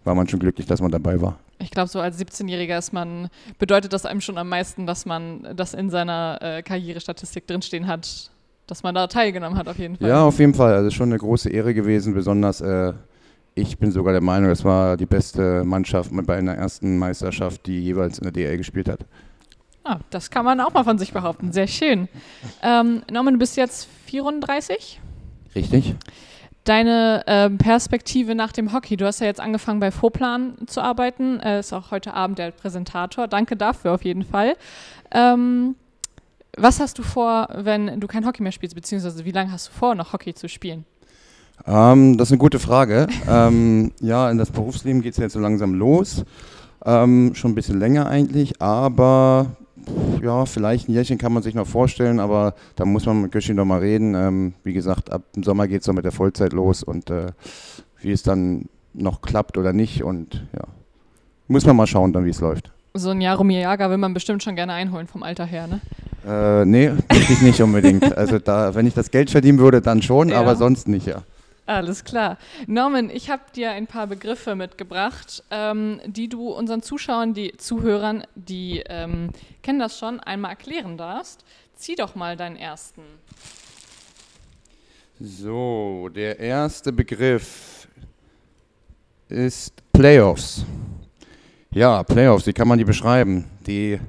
war 0.04 0.16
man 0.16 0.28
schon 0.28 0.40
glücklich, 0.40 0.66
dass 0.66 0.82
man 0.82 0.92
dabei 0.92 1.22
war. 1.22 1.38
Ich 1.60 1.72
glaube, 1.72 1.90
so 1.90 2.00
als 2.00 2.18
17-Jähriger 2.20 2.78
ist 2.78 2.94
man, 2.94 3.28
bedeutet 3.58 3.92
das 3.92 4.06
einem 4.06 4.22
schon 4.22 4.38
am 4.38 4.48
meisten, 4.48 4.88
dass 4.88 5.06
man 5.06 5.46
das 5.56 5.74
in 5.74 5.90
seiner 5.90 6.40
äh, 6.42 6.64
Karrierestatistik 6.64 7.48
drinstehen 7.48 7.88
hat, 7.88 8.32
dass 8.66 8.84
man 8.84 8.96
da 8.96 9.08
teilgenommen 9.08 9.58
hat, 9.58 9.68
auf 9.68 9.78
jeden 9.78 9.98
Fall. 9.98 10.08
Ja, 10.08 10.24
auf 10.24 10.40
jeden 10.40 10.54
Fall. 10.54 10.74
Also 10.74 10.90
schon 10.92 11.10
eine 11.10 11.18
große 11.18 11.50
Ehre 11.50 11.74
gewesen, 11.74 12.14
besonders 12.14 12.62
äh, 12.62 12.94
ich 13.56 13.78
bin 13.78 13.92
sogar 13.92 14.14
der 14.14 14.22
Meinung, 14.22 14.50
das 14.50 14.64
war 14.64 14.98
die 14.98 15.06
beste 15.06 15.64
Mannschaft 15.64 16.12
bei 16.14 16.38
einer 16.38 16.56
ersten 16.56 16.98
Meisterschaft, 16.98 17.66
die 17.66 17.80
jeweils 17.80 18.20
in 18.20 18.24
der 18.24 18.32
DL 18.32 18.58
gespielt 18.58 18.90
hat. 18.90 19.06
Ah, 19.84 20.00
das 20.10 20.30
kann 20.30 20.46
man 20.46 20.60
auch 20.60 20.74
mal 20.74 20.84
von 20.84 20.98
sich 20.98 21.14
behaupten. 21.14 21.52
Sehr 21.52 21.68
schön. 21.68 22.08
Ähm, 22.62 23.02
Norman, 23.12 23.34
du 23.34 23.40
bist 23.40 23.58
jetzt 23.58 23.88
34? 24.06 25.00
Richtig. 25.56 25.96
Deine 26.64 27.24
äh, 27.26 27.50
Perspektive 27.50 28.36
nach 28.36 28.52
dem 28.52 28.74
Hockey. 28.74 28.98
Du 28.98 29.06
hast 29.06 29.22
ja 29.22 29.28
jetzt 29.28 29.40
angefangen 29.40 29.80
bei 29.80 29.92
Vorplan 29.92 30.56
zu 30.68 30.82
arbeiten. 30.82 31.40
Er 31.40 31.60
ist 31.60 31.74
auch 31.74 31.92
heute 31.92 32.14
Abend 32.14 32.38
der 32.38 32.52
Präsentator. 32.52 33.28
Danke 33.28 33.56
dafür 33.56 33.94
auf 33.94 34.04
jeden 34.04 34.24
Fall. 34.24 34.56
Ähm, 35.12 35.76
was 36.58 36.80
hast 36.80 37.00
du 37.00 37.04
vor, 37.04 37.48
wenn 37.56 38.00
du 38.00 38.08
kein 38.08 38.26
Hockey 38.26 38.44
mehr 38.44 38.52
spielst, 38.52 38.76
beziehungsweise 38.76 39.26
wie 39.26 39.32
lange 39.32 39.52
hast 39.52 39.70
du 39.70 39.72
vor, 39.72 39.96
noch 39.96 40.14
Hockey 40.14 40.34
zu 40.34 40.50
spielen? 40.50 40.86
Ähm, 41.66 42.18
das 42.18 42.30
ist 42.30 42.32
eine 42.34 42.40
gute 42.40 42.60
Frage. 42.60 43.08
ähm, 43.30 43.92
ja, 44.02 44.30
in 44.30 44.38
das 44.38 44.52
Berufsleben 44.52 45.02
geht 45.02 45.14
es 45.14 45.18
jetzt 45.18 45.34
so 45.34 45.40
langsam 45.40 45.74
los. 45.74 46.24
Ähm, 46.86 47.32
schon 47.36 47.52
ein 47.52 47.56
bisschen 47.56 47.80
länger 47.80 48.08
eigentlich, 48.08 48.62
aber 48.62 49.48
ja, 50.22 50.46
vielleicht 50.46 50.88
ein 50.88 50.94
Jährchen 50.94 51.18
kann 51.18 51.34
man 51.34 51.44
sich 51.44 51.56
noch 51.56 51.68
vorstellen, 51.68 52.20
aber 52.20 52.54
da 52.76 52.86
muss 52.86 53.06
man 53.06 53.22
mit 53.22 53.32
Göschin 53.32 53.56
noch 53.56 53.66
mal 53.66 53.80
reden. 53.80 54.16
Ähm, 54.16 54.54
wie 54.64 54.74
gesagt, 54.74 55.12
ab 55.12 55.24
dem 55.36 55.44
Sommer 55.44 55.68
geht 55.68 55.82
es 55.82 55.86
dann 55.86 55.96
mit 55.96 56.06
der 56.06 56.12
Vollzeit 56.12 56.54
los 56.54 56.84
und 56.84 57.10
äh, 57.10 57.28
wie 58.02 58.12
es 58.12 58.24
dann 58.24 58.66
noch 58.94 59.22
klappt 59.22 59.58
oder 59.58 59.74
nicht 59.74 60.04
und 60.04 60.46
ja, 60.54 60.64
muss 61.48 61.66
man 61.66 61.76
mal 61.76 61.88
schauen 61.88 62.14
dann, 62.14 62.26
wie 62.26 62.30
es 62.30 62.40
läuft. 62.40 62.72
So 62.94 63.12
ein 63.12 63.22
Jaromir 63.22 63.60
Jager 63.60 63.90
will 63.90 63.98
man 63.98 64.14
bestimmt 64.14 64.42
schon 64.44 64.56
gerne 64.56 64.74
einholen 64.74 65.08
vom 65.08 65.24
Alter 65.24 65.46
her, 65.46 65.68
ne? 65.68 65.82
Äh, 66.28 66.66
nee, 66.66 66.92
wirklich 67.10 67.42
nicht 67.42 67.62
unbedingt. 67.62 68.18
Also 68.18 68.40
da, 68.40 68.76
wenn 68.76 68.88
ich 68.88 68.94
das 68.94 69.12
Geld 69.12 69.30
verdienen 69.30 69.60
würde, 69.60 69.82
dann 69.82 70.02
schon, 70.02 70.30
ja. 70.30 70.40
aber 70.40 70.56
sonst 70.56 70.88
nicht, 70.88 71.08
ja. 71.08 71.22
Alles 71.70 72.04
klar. 72.04 72.40
Norman, 72.66 73.12
ich 73.12 73.30
habe 73.30 73.44
dir 73.56 73.70
ein 73.70 73.86
paar 73.86 74.08
Begriffe 74.08 74.56
mitgebracht, 74.56 75.44
ähm, 75.52 76.02
die 76.04 76.28
du 76.28 76.50
unseren 76.50 76.82
Zuschauern, 76.82 77.36
die 77.36 77.56
Zuhörern, 77.58 78.24
die 78.34 78.82
ähm, 78.88 79.30
kennen 79.62 79.78
das 79.78 80.00
schon, 80.00 80.20
einmal 80.20 80.50
erklären 80.50 80.98
darfst. 80.98 81.46
Zieh 81.76 81.94
doch 81.94 82.16
mal 82.16 82.36
deinen 82.36 82.56
ersten. 82.56 83.04
So, 85.20 86.10
der 86.10 86.40
erste 86.40 86.92
Begriff 86.92 87.88
ist 89.28 89.72
Playoffs. 89.94 90.66
Ja, 91.70 92.02
Playoffs, 92.02 92.48
wie 92.48 92.54
kann 92.54 92.68
man 92.68 92.80
die 92.80 92.84
beschreiben? 92.84 93.46
Die 93.68 94.00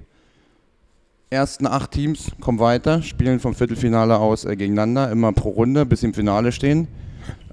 ersten 1.29 1.67
acht 1.67 1.91
Teams 1.91 2.33
kommen 2.41 2.59
weiter, 2.59 3.03
spielen 3.03 3.39
vom 3.39 3.55
Viertelfinale 3.55 4.17
aus 4.17 4.47
äh, 4.47 4.57
gegeneinander, 4.57 5.11
immer 5.11 5.35
pro 5.35 5.51
Runde, 5.51 5.85
bis 5.85 6.01
sie 6.01 6.07
im 6.07 6.15
Finale 6.15 6.53
stehen. 6.53 6.89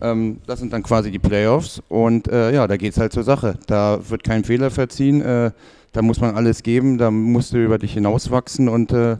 Ähm, 0.01 0.39
das 0.45 0.59
sind 0.59 0.73
dann 0.73 0.83
quasi 0.83 1.11
die 1.11 1.19
Playoffs 1.19 1.81
und 1.89 2.27
äh, 2.27 2.53
ja, 2.53 2.67
da 2.67 2.77
geht 2.77 2.93
es 2.93 2.97
halt 2.99 3.13
zur 3.13 3.23
Sache. 3.23 3.57
Da 3.67 3.99
wird 4.09 4.23
kein 4.23 4.43
Fehler 4.43 4.71
verziehen, 4.71 5.21
äh, 5.21 5.51
da 5.93 6.01
muss 6.01 6.19
man 6.19 6.35
alles 6.35 6.63
geben, 6.63 6.97
da 6.97 7.11
musst 7.11 7.53
du 7.53 7.63
über 7.63 7.77
dich 7.77 7.93
hinauswachsen 7.93 8.69
und 8.69 8.91
äh, 8.91 9.17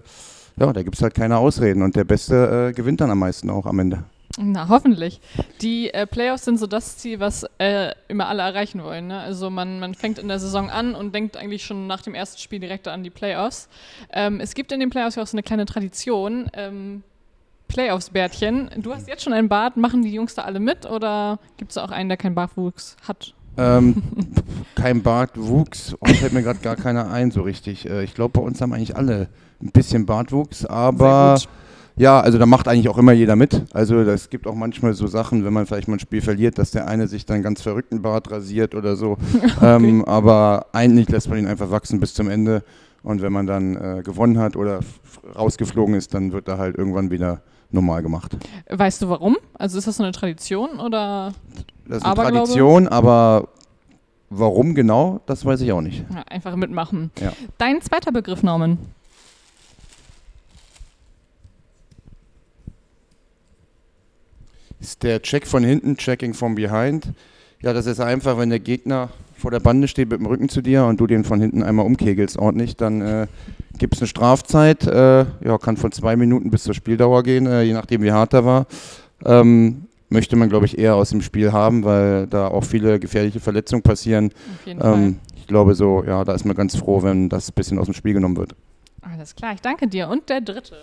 ja, 0.60 0.74
da 0.74 0.84
gibt 0.84 0.96
es 0.96 1.02
halt 1.02 1.14
keine 1.14 1.38
Ausreden 1.38 1.82
und 1.82 1.96
der 1.96 2.04
Beste 2.04 2.70
äh, 2.70 2.74
gewinnt 2.74 3.02
dann 3.02 3.12
am 3.12 3.20
meisten 3.20 3.50
auch 3.50 3.66
am 3.66 3.80
Ende. 3.80 4.04
Na, 4.40 4.70
hoffentlich. 4.70 5.20
Die 5.62 5.92
äh, 5.94 6.06
Playoffs 6.06 6.46
sind 6.46 6.60
so 6.60 6.68
das 6.68 6.98
Ziel, 6.98 7.20
was 7.20 7.46
äh, 7.58 7.92
immer 8.08 8.28
alle 8.28 8.44
erreichen 8.44 8.84
wollen. 8.84 9.08
Ne? 9.08 9.20
Also 9.20 9.50
man, 9.50 9.80
man 9.80 9.96
fängt 9.96 10.20
in 10.20 10.28
der 10.28 10.38
Saison 10.38 10.70
an 10.70 10.94
und 10.94 11.16
denkt 11.16 11.38
eigentlich 11.38 11.66
schon 11.66 11.88
nach 11.88 12.04
dem 12.04 12.14
ersten 12.14 12.38
Spiel 12.40 12.60
direkt 12.60 12.88
an 12.88 13.04
die 13.04 13.10
Playoffs. 13.10 13.68
Ähm, 14.14 14.40
es 14.40 14.54
gibt 14.54 14.72
in 14.72 14.80
den 14.80 14.92
Playoffs 14.92 15.16
ja 15.16 15.24
auch 15.24 15.28
so 15.28 15.36
eine 15.36 15.44
kleine 15.44 15.66
Tradition. 15.66 16.50
Ähm, 16.54 17.04
Playoffs-Bärtchen. 17.68 18.70
Du 18.78 18.94
hast 18.94 19.08
jetzt 19.08 19.24
schon 19.24 19.34
ein 19.34 19.50
Bart. 19.50 19.78
Machen 19.78 20.02
die 20.02 20.14
Jungs 20.14 20.36
da 20.36 20.44
alle 20.44 20.60
mit 20.60 20.86
oder 20.86 21.40
gibt 21.58 21.72
es 21.72 21.78
auch 21.78 21.92
einen, 21.92 22.10
der 22.10 22.18
keinen 22.18 22.36
Bartwuchs 22.36 22.98
hat? 23.08 23.34
Ähm, 23.58 24.04
kein 24.76 25.02
Bartwuchs. 25.02 25.96
Oh, 26.00 26.06
fällt 26.06 26.34
mir 26.34 26.44
gerade 26.44 26.60
gar 26.60 26.76
keiner 26.76 27.12
ein 27.12 27.32
so 27.32 27.42
richtig. 27.42 27.90
Äh, 27.90 28.04
ich 28.04 28.14
glaube, 28.14 28.40
bei 28.40 28.46
uns 28.46 28.62
haben 28.62 28.74
eigentlich 28.74 28.96
alle 28.96 29.30
ein 29.62 29.72
bisschen 29.72 30.06
Bartwuchs, 30.06 30.66
aber 30.66 31.40
ja, 31.98 32.20
also 32.20 32.38
da 32.38 32.46
macht 32.46 32.68
eigentlich 32.68 32.90
auch 32.90 33.00
immer 33.00 33.12
jeder 33.12 33.36
mit. 33.36 33.64
Also 33.74 34.00
es 34.02 34.30
gibt 34.30 34.46
auch 34.46 34.54
manchmal 34.54 34.94
so 34.94 35.08
Sachen, 35.08 35.44
wenn 35.44 35.54
man 35.54 35.66
vielleicht 35.66 35.88
mal 35.88 35.96
ein 35.96 36.00
Spiel 36.00 36.22
verliert, 36.22 36.60
dass 36.60 36.70
der 36.70 36.88
eine 36.88 37.08
sich 37.08 37.26
dann 37.26 37.42
ganz 37.42 37.64
verrückten 37.64 38.04
Bart 38.04 38.30
rasiert 38.30 38.76
oder 38.76 38.96
so. 38.96 39.18
okay. 39.34 39.76
ähm, 39.76 40.06
aber 40.06 40.68
eigentlich 40.74 41.10
lässt 41.10 41.28
man 41.28 41.40
ihn 41.40 41.48
einfach 41.48 41.72
wachsen 41.72 42.00
bis 42.00 42.14
zum 42.14 42.30
Ende. 42.30 42.64
Und 43.02 43.22
wenn 43.22 43.34
man 43.34 43.48
dann 43.48 43.76
äh, 43.76 44.02
gewonnen 44.04 44.38
hat 44.38 44.56
oder 44.56 44.82
rausgeflogen 45.36 45.96
ist, 45.96 46.14
dann 46.14 46.34
wird 46.34 46.48
er 46.48 46.60
halt 46.60 46.78
irgendwann 46.78 47.10
wieder 47.10 47.42
normal 47.72 48.02
gemacht. 48.02 48.38
Weißt 48.70 49.02
du 49.02 49.10
warum? 49.10 49.38
Also 49.54 49.78
ist 49.78 49.88
das 49.88 49.98
so 49.98 50.04
eine 50.04 50.12
Tradition 50.12 50.80
oder? 50.80 51.34
Das 51.86 51.98
ist 51.98 52.04
eine 52.04 52.12
Aberglaube? 52.12 52.48
Tradition, 52.48 52.88
aber 52.88 53.50
warum 54.30 54.76
genau, 54.76 55.22
das 55.26 55.46
weiß 55.46 55.62
ich 55.62 55.72
auch 55.72 55.82
nicht. 55.82 56.06
Ja, 56.14 56.24
einfach 56.24 56.56
mitmachen. 56.56 57.12
Ja. 57.20 57.34
Dein 57.58 57.82
zweiter 57.82 58.12
Begriff, 58.12 58.44
Norman. 58.44 58.78
Ist 64.80 65.04
der 65.04 65.22
Check 65.22 65.48
von 65.48 65.64
hinten, 65.64 65.98
Checking 65.98 66.34
from 66.34 66.56
behind. 66.56 67.14
Ja, 67.62 67.74
das 67.74 67.86
ist 67.86 68.00
einfach, 68.00 68.38
wenn 68.38 68.50
der 68.50 68.60
Gegner 68.60 69.10
vor 69.36 69.52
der 69.52 69.60
Bande 69.60 69.88
steht 69.88 70.10
mit 70.10 70.20
dem 70.20 70.26
Rücken 70.26 70.50
zu 70.50 70.62
dir 70.62 70.86
und 70.86 71.00
du 71.00 71.08
den 71.08 71.24
von 71.24 71.40
hinten 71.42 71.64
einmal 71.64 71.86
umkegelst 71.86 72.38
ordentlich, 72.38 72.76
dann 72.76 73.02
äh, 73.02 73.28
gibt 73.78 73.96
es 73.96 74.02
eine 74.02 74.08
Strafzeit. 74.08 74.86
Äh, 74.86 75.26
ja, 75.44 75.58
kann 75.58 75.78
von 75.78 75.92
zwei 75.92 76.16
Minuten 76.16 76.50
bis 76.50 76.64
zur 76.64 76.74
Spieldauer 76.74 77.24
gehen, 77.24 77.46
äh, 77.48 77.64
je 77.64 77.74
nachdem 77.74 78.02
wie 78.02 78.12
hart 78.12 78.34
er 78.34 78.46
war. 78.46 78.68
Ähm, 79.26 79.86
möchte 80.10 80.36
man, 80.36 80.50
glaube 80.50 80.66
ich, 80.66 80.78
eher 80.78 80.96
aus 80.96 81.10
dem 81.10 81.22
Spiel 81.22 81.52
haben, 81.52 81.84
weil 81.84 82.28
da 82.28 82.48
auch 82.48 82.64
viele 82.64 83.00
gefährliche 83.00 83.40
Verletzungen 83.40 83.82
passieren. 83.82 84.32
Auf 84.32 84.68
jeden 84.68 84.82
ähm, 84.84 85.20
Ich 85.36 85.48
glaube 85.48 85.76
so, 85.76 86.04
ja, 86.06 86.24
da 86.24 86.34
ist 86.34 86.46
man 86.46 86.56
ganz 86.56 86.76
froh, 86.76 87.04
wenn 87.04 87.30
das 87.30 87.50
ein 87.50 87.54
bisschen 87.56 87.80
aus 87.80 87.86
dem 87.86 87.94
Spiel 87.94 88.14
genommen 88.14 88.38
wird. 88.38 88.56
Alles 89.02 89.36
klar, 89.36 89.54
ich 89.54 89.62
danke 89.62 89.88
dir. 89.88 90.10
Und 90.10 90.30
der 90.30 90.42
dritte? 90.42 90.76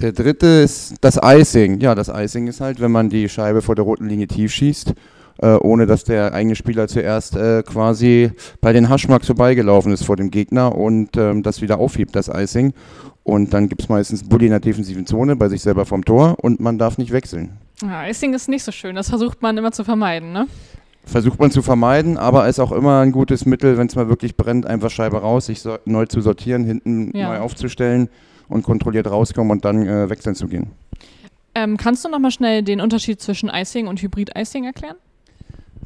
Der 0.00 0.12
dritte 0.12 0.46
ist 0.46 0.94
das 1.00 1.18
Icing. 1.22 1.80
Ja, 1.80 1.94
das 1.94 2.08
Icing 2.08 2.46
ist 2.46 2.60
halt, 2.60 2.80
wenn 2.80 2.92
man 2.92 3.08
die 3.08 3.28
Scheibe 3.28 3.62
vor 3.62 3.74
der 3.74 3.84
roten 3.84 4.08
Linie 4.08 4.26
tief 4.26 4.52
schießt 4.52 4.94
äh, 5.42 5.54
ohne 5.54 5.86
dass 5.86 6.04
der 6.04 6.34
eigene 6.34 6.56
Spieler 6.56 6.88
zuerst 6.88 7.36
äh, 7.36 7.62
quasi 7.62 8.30
bei 8.60 8.72
den 8.72 8.88
Haschmarks 8.88 9.26
vorbeigelaufen 9.26 9.92
ist 9.92 10.04
vor 10.04 10.16
dem 10.16 10.30
Gegner 10.30 10.74
und 10.74 11.16
ähm, 11.16 11.42
das 11.42 11.60
wieder 11.60 11.78
aufhebt, 11.78 12.14
das 12.16 12.28
Icing. 12.28 12.72
Und 13.24 13.54
dann 13.54 13.68
gibt 13.68 13.82
es 13.82 13.88
meistens 13.88 14.24
Bulli 14.24 14.46
in 14.46 14.50
der 14.50 14.60
defensiven 14.60 15.06
Zone 15.06 15.36
bei 15.36 15.48
sich 15.48 15.62
selber 15.62 15.86
vom 15.86 16.04
Tor 16.04 16.36
und 16.42 16.60
man 16.60 16.78
darf 16.78 16.98
nicht 16.98 17.12
wechseln. 17.12 17.58
Ja, 17.82 18.06
Icing 18.06 18.34
ist 18.34 18.48
nicht 18.48 18.64
so 18.64 18.72
schön, 18.72 18.96
das 18.96 19.08
versucht 19.08 19.42
man 19.42 19.56
immer 19.58 19.72
zu 19.72 19.84
vermeiden, 19.84 20.32
ne? 20.32 20.46
Versucht 21.04 21.40
man 21.40 21.50
zu 21.50 21.62
vermeiden, 21.62 22.16
aber 22.16 22.48
ist 22.48 22.60
auch 22.60 22.70
immer 22.70 23.00
ein 23.00 23.10
gutes 23.10 23.44
Mittel, 23.44 23.76
wenn 23.76 23.88
es 23.88 23.96
mal 23.96 24.08
wirklich 24.08 24.36
brennt, 24.36 24.66
einfach 24.66 24.88
Scheibe 24.88 25.20
raus, 25.20 25.46
sich 25.46 25.60
so, 25.60 25.76
neu 25.84 26.06
zu 26.06 26.20
sortieren, 26.20 26.64
hinten 26.64 27.16
ja. 27.16 27.28
neu 27.28 27.38
aufzustellen 27.40 28.08
und 28.52 28.62
kontrolliert 28.62 29.10
rauskommen 29.10 29.50
und 29.50 29.64
dann 29.64 29.86
äh, 29.86 30.08
wechseln 30.08 30.34
zu 30.34 30.46
gehen. 30.48 30.70
Ähm, 31.54 31.76
kannst 31.76 32.04
du 32.04 32.08
nochmal 32.08 32.30
schnell 32.30 32.62
den 32.62 32.80
Unterschied 32.80 33.20
zwischen 33.20 33.48
Icing 33.48 33.86
und 33.86 34.00
Hybrid-Icing 34.00 34.64
erklären? 34.64 34.96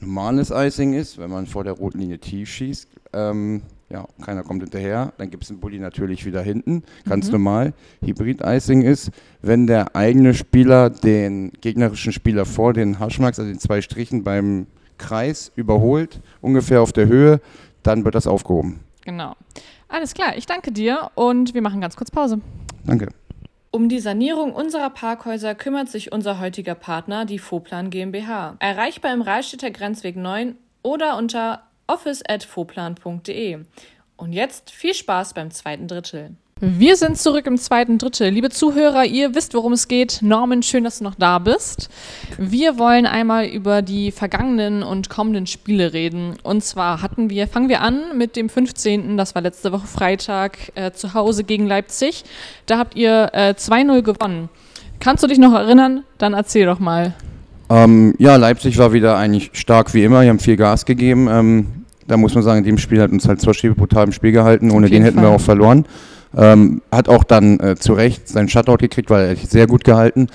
Normales 0.00 0.50
Icing 0.50 0.92
ist, 0.92 1.18
wenn 1.18 1.30
man 1.30 1.46
vor 1.46 1.64
der 1.64 1.72
roten 1.72 1.98
Linie 1.98 2.18
tief 2.18 2.50
schießt, 2.50 2.88
ähm, 3.14 3.62
ja, 3.88 4.06
keiner 4.24 4.42
kommt 4.42 4.62
hinterher, 4.62 5.12
dann 5.16 5.30
gibt 5.30 5.44
es 5.44 5.48
den 5.48 5.58
Bulli 5.58 5.78
natürlich 5.78 6.26
wieder 6.26 6.42
hinten, 6.42 6.82
ganz 7.08 7.26
mhm. 7.26 7.32
normal. 7.32 7.72
Hybrid-Icing 8.04 8.82
ist, 8.82 9.10
wenn 9.42 9.66
der 9.66 9.94
eigene 9.94 10.34
Spieler 10.34 10.90
den 10.90 11.52
gegnerischen 11.60 12.12
Spieler 12.12 12.44
vor 12.44 12.72
den 12.72 12.98
Haschmarks, 12.98 13.38
also 13.38 13.50
den 13.50 13.60
zwei 13.60 13.80
Strichen 13.80 14.24
beim 14.24 14.66
Kreis 14.98 15.52
überholt, 15.56 16.20
ungefähr 16.40 16.82
auf 16.82 16.92
der 16.92 17.06
Höhe, 17.06 17.40
dann 17.82 18.04
wird 18.04 18.14
das 18.14 18.26
aufgehoben. 18.26 18.80
Genau. 19.04 19.34
Alles 19.96 20.12
klar, 20.12 20.36
ich 20.36 20.44
danke 20.44 20.72
dir 20.72 21.10
und 21.14 21.54
wir 21.54 21.62
machen 21.62 21.80
ganz 21.80 21.96
kurz 21.96 22.10
Pause. 22.10 22.42
Danke. 22.84 23.08
Um 23.70 23.88
die 23.88 23.98
Sanierung 23.98 24.52
unserer 24.52 24.90
Parkhäuser 24.90 25.54
kümmert 25.54 25.88
sich 25.88 26.12
unser 26.12 26.38
heutiger 26.38 26.74
Partner, 26.74 27.24
die 27.24 27.38
Foplan 27.38 27.88
GmbH. 27.88 28.56
Erreichbar 28.58 29.14
im 29.14 29.22
Rahlstädter 29.22 29.70
Grenzweg 29.70 30.16
9 30.16 30.54
oder 30.82 31.16
unter 31.16 31.62
office.foplan.de. 31.86 33.64
Und 34.18 34.34
jetzt 34.34 34.70
viel 34.70 34.92
Spaß 34.92 35.32
beim 35.32 35.50
zweiten 35.50 35.88
Drittel. 35.88 36.36
Wir 36.58 36.96
sind 36.96 37.18
zurück 37.18 37.46
im 37.46 37.58
zweiten 37.58 37.98
Drittel. 37.98 38.30
Liebe 38.30 38.48
Zuhörer, 38.48 39.04
ihr 39.04 39.34
wisst, 39.34 39.52
worum 39.52 39.74
es 39.74 39.88
geht. 39.88 40.20
Norman, 40.22 40.62
schön, 40.62 40.84
dass 40.84 41.00
du 41.00 41.04
noch 41.04 41.14
da 41.14 41.38
bist. 41.38 41.90
Wir 42.38 42.78
wollen 42.78 43.04
einmal 43.04 43.44
über 43.44 43.82
die 43.82 44.10
vergangenen 44.10 44.82
und 44.82 45.10
kommenden 45.10 45.46
Spiele 45.46 45.92
reden. 45.92 46.32
Und 46.42 46.64
zwar 46.64 47.02
hatten 47.02 47.28
wir, 47.28 47.46
fangen 47.46 47.68
wir 47.68 47.82
an 47.82 48.16
mit 48.16 48.36
dem 48.36 48.48
15., 48.48 49.18
das 49.18 49.34
war 49.34 49.42
letzte 49.42 49.70
Woche 49.70 49.86
Freitag, 49.86 50.72
äh, 50.76 50.92
zu 50.92 51.12
Hause 51.12 51.44
gegen 51.44 51.66
Leipzig. 51.66 52.24
Da 52.64 52.78
habt 52.78 52.96
ihr 52.96 53.28
äh, 53.34 53.50
2-0 53.50 54.00
gewonnen. 54.00 54.48
Kannst 54.98 55.22
du 55.22 55.26
dich 55.26 55.38
noch 55.38 55.52
erinnern? 55.52 56.04
Dann 56.16 56.32
erzähl 56.32 56.64
doch 56.64 56.78
mal. 56.78 57.12
Ähm, 57.68 58.14
ja, 58.16 58.36
Leipzig 58.36 58.78
war 58.78 58.94
wieder 58.94 59.18
eigentlich 59.18 59.50
stark 59.52 59.92
wie 59.92 60.04
immer. 60.04 60.22
Die 60.22 60.30
haben 60.30 60.38
viel 60.38 60.56
Gas 60.56 60.86
gegeben. 60.86 61.28
Ähm, 61.30 61.66
da 62.06 62.16
muss 62.16 62.34
man 62.34 62.42
sagen, 62.42 62.60
in 62.60 62.64
dem 62.64 62.78
Spiel 62.78 63.02
hat 63.02 63.10
uns 63.10 63.28
halt 63.28 63.42
zwar 63.42 63.52
brutal 63.74 64.04
im 64.04 64.12
Spiel 64.12 64.32
gehalten. 64.32 64.70
Ohne 64.70 64.88
den 64.88 65.02
hätten 65.02 65.18
Fall. 65.18 65.28
wir 65.28 65.36
auch 65.36 65.40
verloren. 65.40 65.84
Ähm, 66.36 66.82
hat 66.90 67.08
auch 67.08 67.24
dann 67.24 67.60
äh, 67.60 67.76
zu 67.76 67.92
Recht 67.92 68.28
seinen 68.28 68.48
Shutout 68.48 68.78
gekriegt, 68.78 69.10
weil 69.10 69.28
er 69.28 69.36
sehr 69.36 69.66
gut 69.66 69.84
gehalten. 69.84 70.28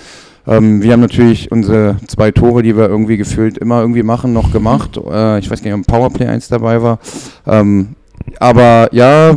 Ähm, 0.46 0.82
wir 0.82 0.92
haben 0.92 1.00
natürlich 1.00 1.52
unsere 1.52 1.96
zwei 2.08 2.30
Tore, 2.30 2.62
die 2.62 2.76
wir 2.76 2.88
irgendwie 2.88 3.16
gefühlt 3.16 3.58
immer 3.58 3.80
irgendwie 3.80 4.02
machen, 4.02 4.32
noch 4.32 4.52
gemacht. 4.52 4.96
Äh, 4.96 5.38
ich 5.38 5.50
weiß 5.50 5.62
gar 5.62 5.70
nicht, 5.70 5.74
ob 5.74 5.80
ein 5.80 5.84
Powerplay 5.84 6.26
1 6.26 6.48
dabei 6.48 6.82
war. 6.82 6.98
Ähm, 7.46 7.94
aber 8.40 8.88
ja, 8.92 9.36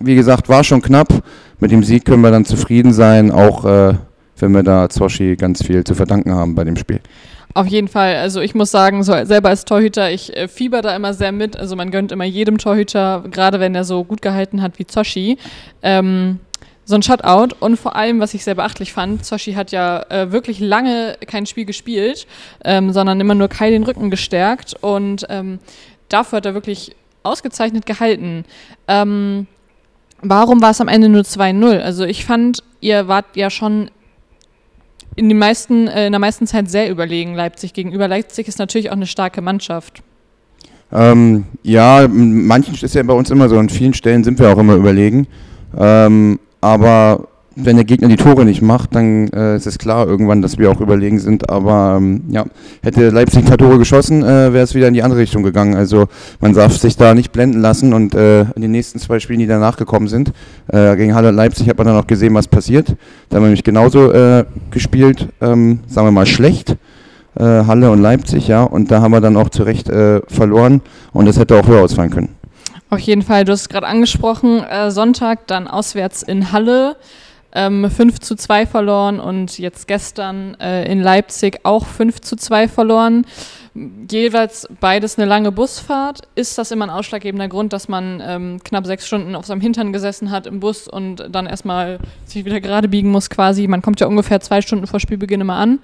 wie 0.00 0.14
gesagt, 0.14 0.48
war 0.48 0.64
schon 0.64 0.82
knapp. 0.82 1.22
Mit 1.60 1.70
dem 1.70 1.84
Sieg 1.84 2.04
können 2.04 2.22
wir 2.22 2.32
dann 2.32 2.44
zufrieden 2.44 2.92
sein, 2.92 3.30
auch 3.30 3.64
äh, 3.64 3.94
wenn 4.38 4.52
wir 4.52 4.64
da 4.64 4.88
Zoshi 4.88 5.36
ganz 5.36 5.64
viel 5.64 5.84
zu 5.84 5.94
verdanken 5.94 6.34
haben 6.34 6.56
bei 6.56 6.64
dem 6.64 6.76
Spiel. 6.76 7.00
Auf 7.54 7.66
jeden 7.66 7.88
Fall. 7.88 8.16
Also 8.16 8.40
ich 8.40 8.54
muss 8.54 8.70
sagen, 8.70 9.02
so 9.02 9.12
selber 9.24 9.50
als 9.50 9.64
Torhüter, 9.64 10.10
ich 10.10 10.34
äh, 10.36 10.48
fieber 10.48 10.80
da 10.80 10.96
immer 10.96 11.12
sehr 11.12 11.32
mit. 11.32 11.56
Also 11.56 11.76
man 11.76 11.90
gönnt 11.90 12.10
immer 12.10 12.24
jedem 12.24 12.58
Torhüter, 12.58 13.24
gerade 13.30 13.60
wenn 13.60 13.74
er 13.74 13.84
so 13.84 14.04
gut 14.04 14.22
gehalten 14.22 14.62
hat 14.62 14.78
wie 14.78 14.86
Zoshi, 14.86 15.36
ähm, 15.82 16.40
so 16.84 16.94
ein 16.94 17.02
Shutout. 17.02 17.54
Und 17.60 17.76
vor 17.76 17.94
allem, 17.94 18.20
was 18.20 18.32
ich 18.32 18.42
sehr 18.44 18.54
beachtlich 18.54 18.92
fand, 18.92 19.24
Zoshi 19.24 19.52
hat 19.52 19.70
ja 19.70 20.02
äh, 20.08 20.32
wirklich 20.32 20.60
lange 20.60 21.16
kein 21.26 21.44
Spiel 21.44 21.66
gespielt, 21.66 22.26
ähm, 22.64 22.92
sondern 22.92 23.20
immer 23.20 23.34
nur 23.34 23.48
Kai 23.48 23.70
den 23.70 23.84
Rücken 23.84 24.10
gestärkt. 24.10 24.74
Und 24.80 25.26
ähm, 25.28 25.58
dafür 26.08 26.38
hat 26.38 26.46
er 26.46 26.54
wirklich 26.54 26.96
ausgezeichnet 27.22 27.84
gehalten. 27.84 28.44
Ähm, 28.88 29.46
warum 30.22 30.62
war 30.62 30.70
es 30.70 30.80
am 30.80 30.88
Ende 30.88 31.10
nur 31.10 31.22
2-0? 31.22 31.80
Also 31.80 32.04
ich 32.04 32.24
fand, 32.24 32.62
ihr 32.80 33.08
wart 33.08 33.36
ja 33.36 33.50
schon 33.50 33.90
in, 35.16 35.28
den 35.28 35.38
meisten, 35.38 35.88
äh, 35.88 36.06
in 36.06 36.12
der 36.12 36.20
meisten 36.20 36.46
Zeit 36.46 36.70
sehr 36.70 36.90
überlegen 36.90 37.34
Leipzig 37.34 37.72
gegenüber. 37.72 38.08
Leipzig 38.08 38.48
ist 38.48 38.58
natürlich 38.58 38.90
auch 38.90 38.96
eine 38.96 39.06
starke 39.06 39.42
Mannschaft. 39.42 40.02
Ähm, 40.92 41.44
ja, 41.62 42.06
manchen 42.08 42.74
ist 42.74 42.94
ja 42.94 43.02
bei 43.02 43.14
uns 43.14 43.30
immer 43.30 43.48
so, 43.48 43.58
an 43.58 43.68
vielen 43.68 43.94
Stellen 43.94 44.24
sind 44.24 44.38
wir 44.38 44.50
auch 44.50 44.58
immer 44.58 44.74
überlegen. 44.74 45.26
Ähm, 45.78 46.38
aber 46.60 47.28
wenn 47.56 47.76
der 47.76 47.84
Gegner 47.84 48.08
die 48.08 48.16
Tore 48.16 48.44
nicht 48.44 48.62
macht, 48.62 48.94
dann 48.94 49.28
äh, 49.28 49.56
ist 49.56 49.66
es 49.66 49.78
klar 49.78 50.06
irgendwann, 50.06 50.42
dass 50.42 50.58
wir 50.58 50.70
auch 50.70 50.80
überlegen 50.80 51.18
sind. 51.18 51.50
Aber 51.50 51.96
ähm, 51.98 52.22
ja, 52.28 52.44
hätte 52.82 53.10
Leipzig 53.10 53.40
ein 53.40 53.44
paar 53.44 53.58
Tore 53.58 53.78
geschossen, 53.78 54.22
äh, 54.22 54.52
wäre 54.52 54.64
es 54.64 54.74
wieder 54.74 54.88
in 54.88 54.94
die 54.94 55.02
andere 55.02 55.20
Richtung 55.20 55.42
gegangen. 55.42 55.74
Also 55.74 56.06
man 56.40 56.54
darf 56.54 56.76
sich 56.76 56.96
da 56.96 57.14
nicht 57.14 57.32
blenden 57.32 57.60
lassen 57.60 57.92
und 57.92 58.14
äh, 58.14 58.42
in 58.54 58.62
den 58.62 58.70
nächsten 58.70 58.98
zwei 58.98 59.18
Spielen, 59.20 59.40
die 59.40 59.46
danach 59.46 59.76
gekommen 59.76 60.08
sind, 60.08 60.32
äh, 60.68 60.96
gegen 60.96 61.14
Halle 61.14 61.28
und 61.28 61.34
Leipzig 61.34 61.68
hat 61.68 61.78
man 61.78 61.86
dann 61.86 61.96
auch 61.96 62.06
gesehen, 62.06 62.34
was 62.34 62.48
passiert. 62.48 62.96
Da 63.28 63.36
haben 63.36 63.42
wir 63.42 63.48
nämlich 63.48 63.64
genauso 63.64 64.12
äh, 64.12 64.44
gespielt, 64.70 65.28
ähm, 65.40 65.80
sagen 65.86 66.06
wir 66.06 66.12
mal 66.12 66.26
schlecht. 66.26 66.76
Äh, 67.34 67.44
Halle 67.44 67.90
und 67.90 68.00
Leipzig, 68.00 68.48
ja, 68.48 68.62
und 68.62 68.90
da 68.90 69.00
haben 69.00 69.12
wir 69.12 69.20
dann 69.20 69.36
auch 69.36 69.48
zu 69.48 69.62
Recht 69.62 69.90
verloren 70.28 70.82
und 71.12 71.26
das 71.26 71.38
hätte 71.38 71.56
auch 71.56 71.66
höher 71.66 71.82
ausfallen 71.82 72.10
können. 72.10 72.28
Auf 72.90 72.98
jeden 72.98 73.22
Fall, 73.22 73.44
du 73.44 73.52
hast 73.52 73.62
es 73.62 73.68
gerade 73.70 73.86
angesprochen, 73.86 74.62
Sonntag 74.88 75.46
dann 75.46 75.66
auswärts 75.66 76.22
in 76.22 76.52
Halle 76.52 76.96
ähm, 77.54 77.90
5 77.90 78.20
zu 78.20 78.34
2 78.34 78.66
verloren 78.66 79.20
und 79.20 79.58
jetzt 79.58 79.86
gestern 79.86 80.54
äh, 80.60 80.90
in 80.90 81.00
Leipzig 81.00 81.60
auch 81.64 81.86
5 81.86 82.20
zu 82.20 82.36
2 82.36 82.68
verloren. 82.68 83.26
Jeweils 84.10 84.68
beides 84.80 85.18
eine 85.18 85.26
lange 85.26 85.50
Busfahrt. 85.50 86.20
Ist 86.34 86.58
das 86.58 86.70
immer 86.70 86.86
ein 86.86 86.90
ausschlaggebender 86.90 87.48
Grund, 87.48 87.72
dass 87.72 87.88
man 87.88 88.22
ähm, 88.24 88.60
knapp 88.62 88.86
sechs 88.86 89.06
Stunden 89.06 89.34
auf 89.34 89.46
seinem 89.46 89.62
Hintern 89.62 89.92
gesessen 89.92 90.30
hat 90.30 90.46
im 90.46 90.60
Bus 90.60 90.88
und 90.88 91.26
dann 91.30 91.46
erstmal 91.46 91.98
sich 92.26 92.44
wieder 92.44 92.60
gerade 92.60 92.88
biegen 92.88 93.10
muss 93.10 93.30
quasi? 93.30 93.66
Man 93.66 93.80
kommt 93.80 94.00
ja 94.00 94.06
ungefähr 94.06 94.40
zwei 94.40 94.60
Stunden 94.60 94.86
vor 94.86 95.00
Spielbeginn 95.00 95.40
immer 95.40 95.56
an. 95.56 95.78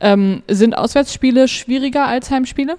Ähm, 0.00 0.42
sind 0.48 0.76
Auswärtsspiele 0.76 1.46
schwieriger 1.48 2.06
als 2.06 2.30
Heimspiele? 2.30 2.76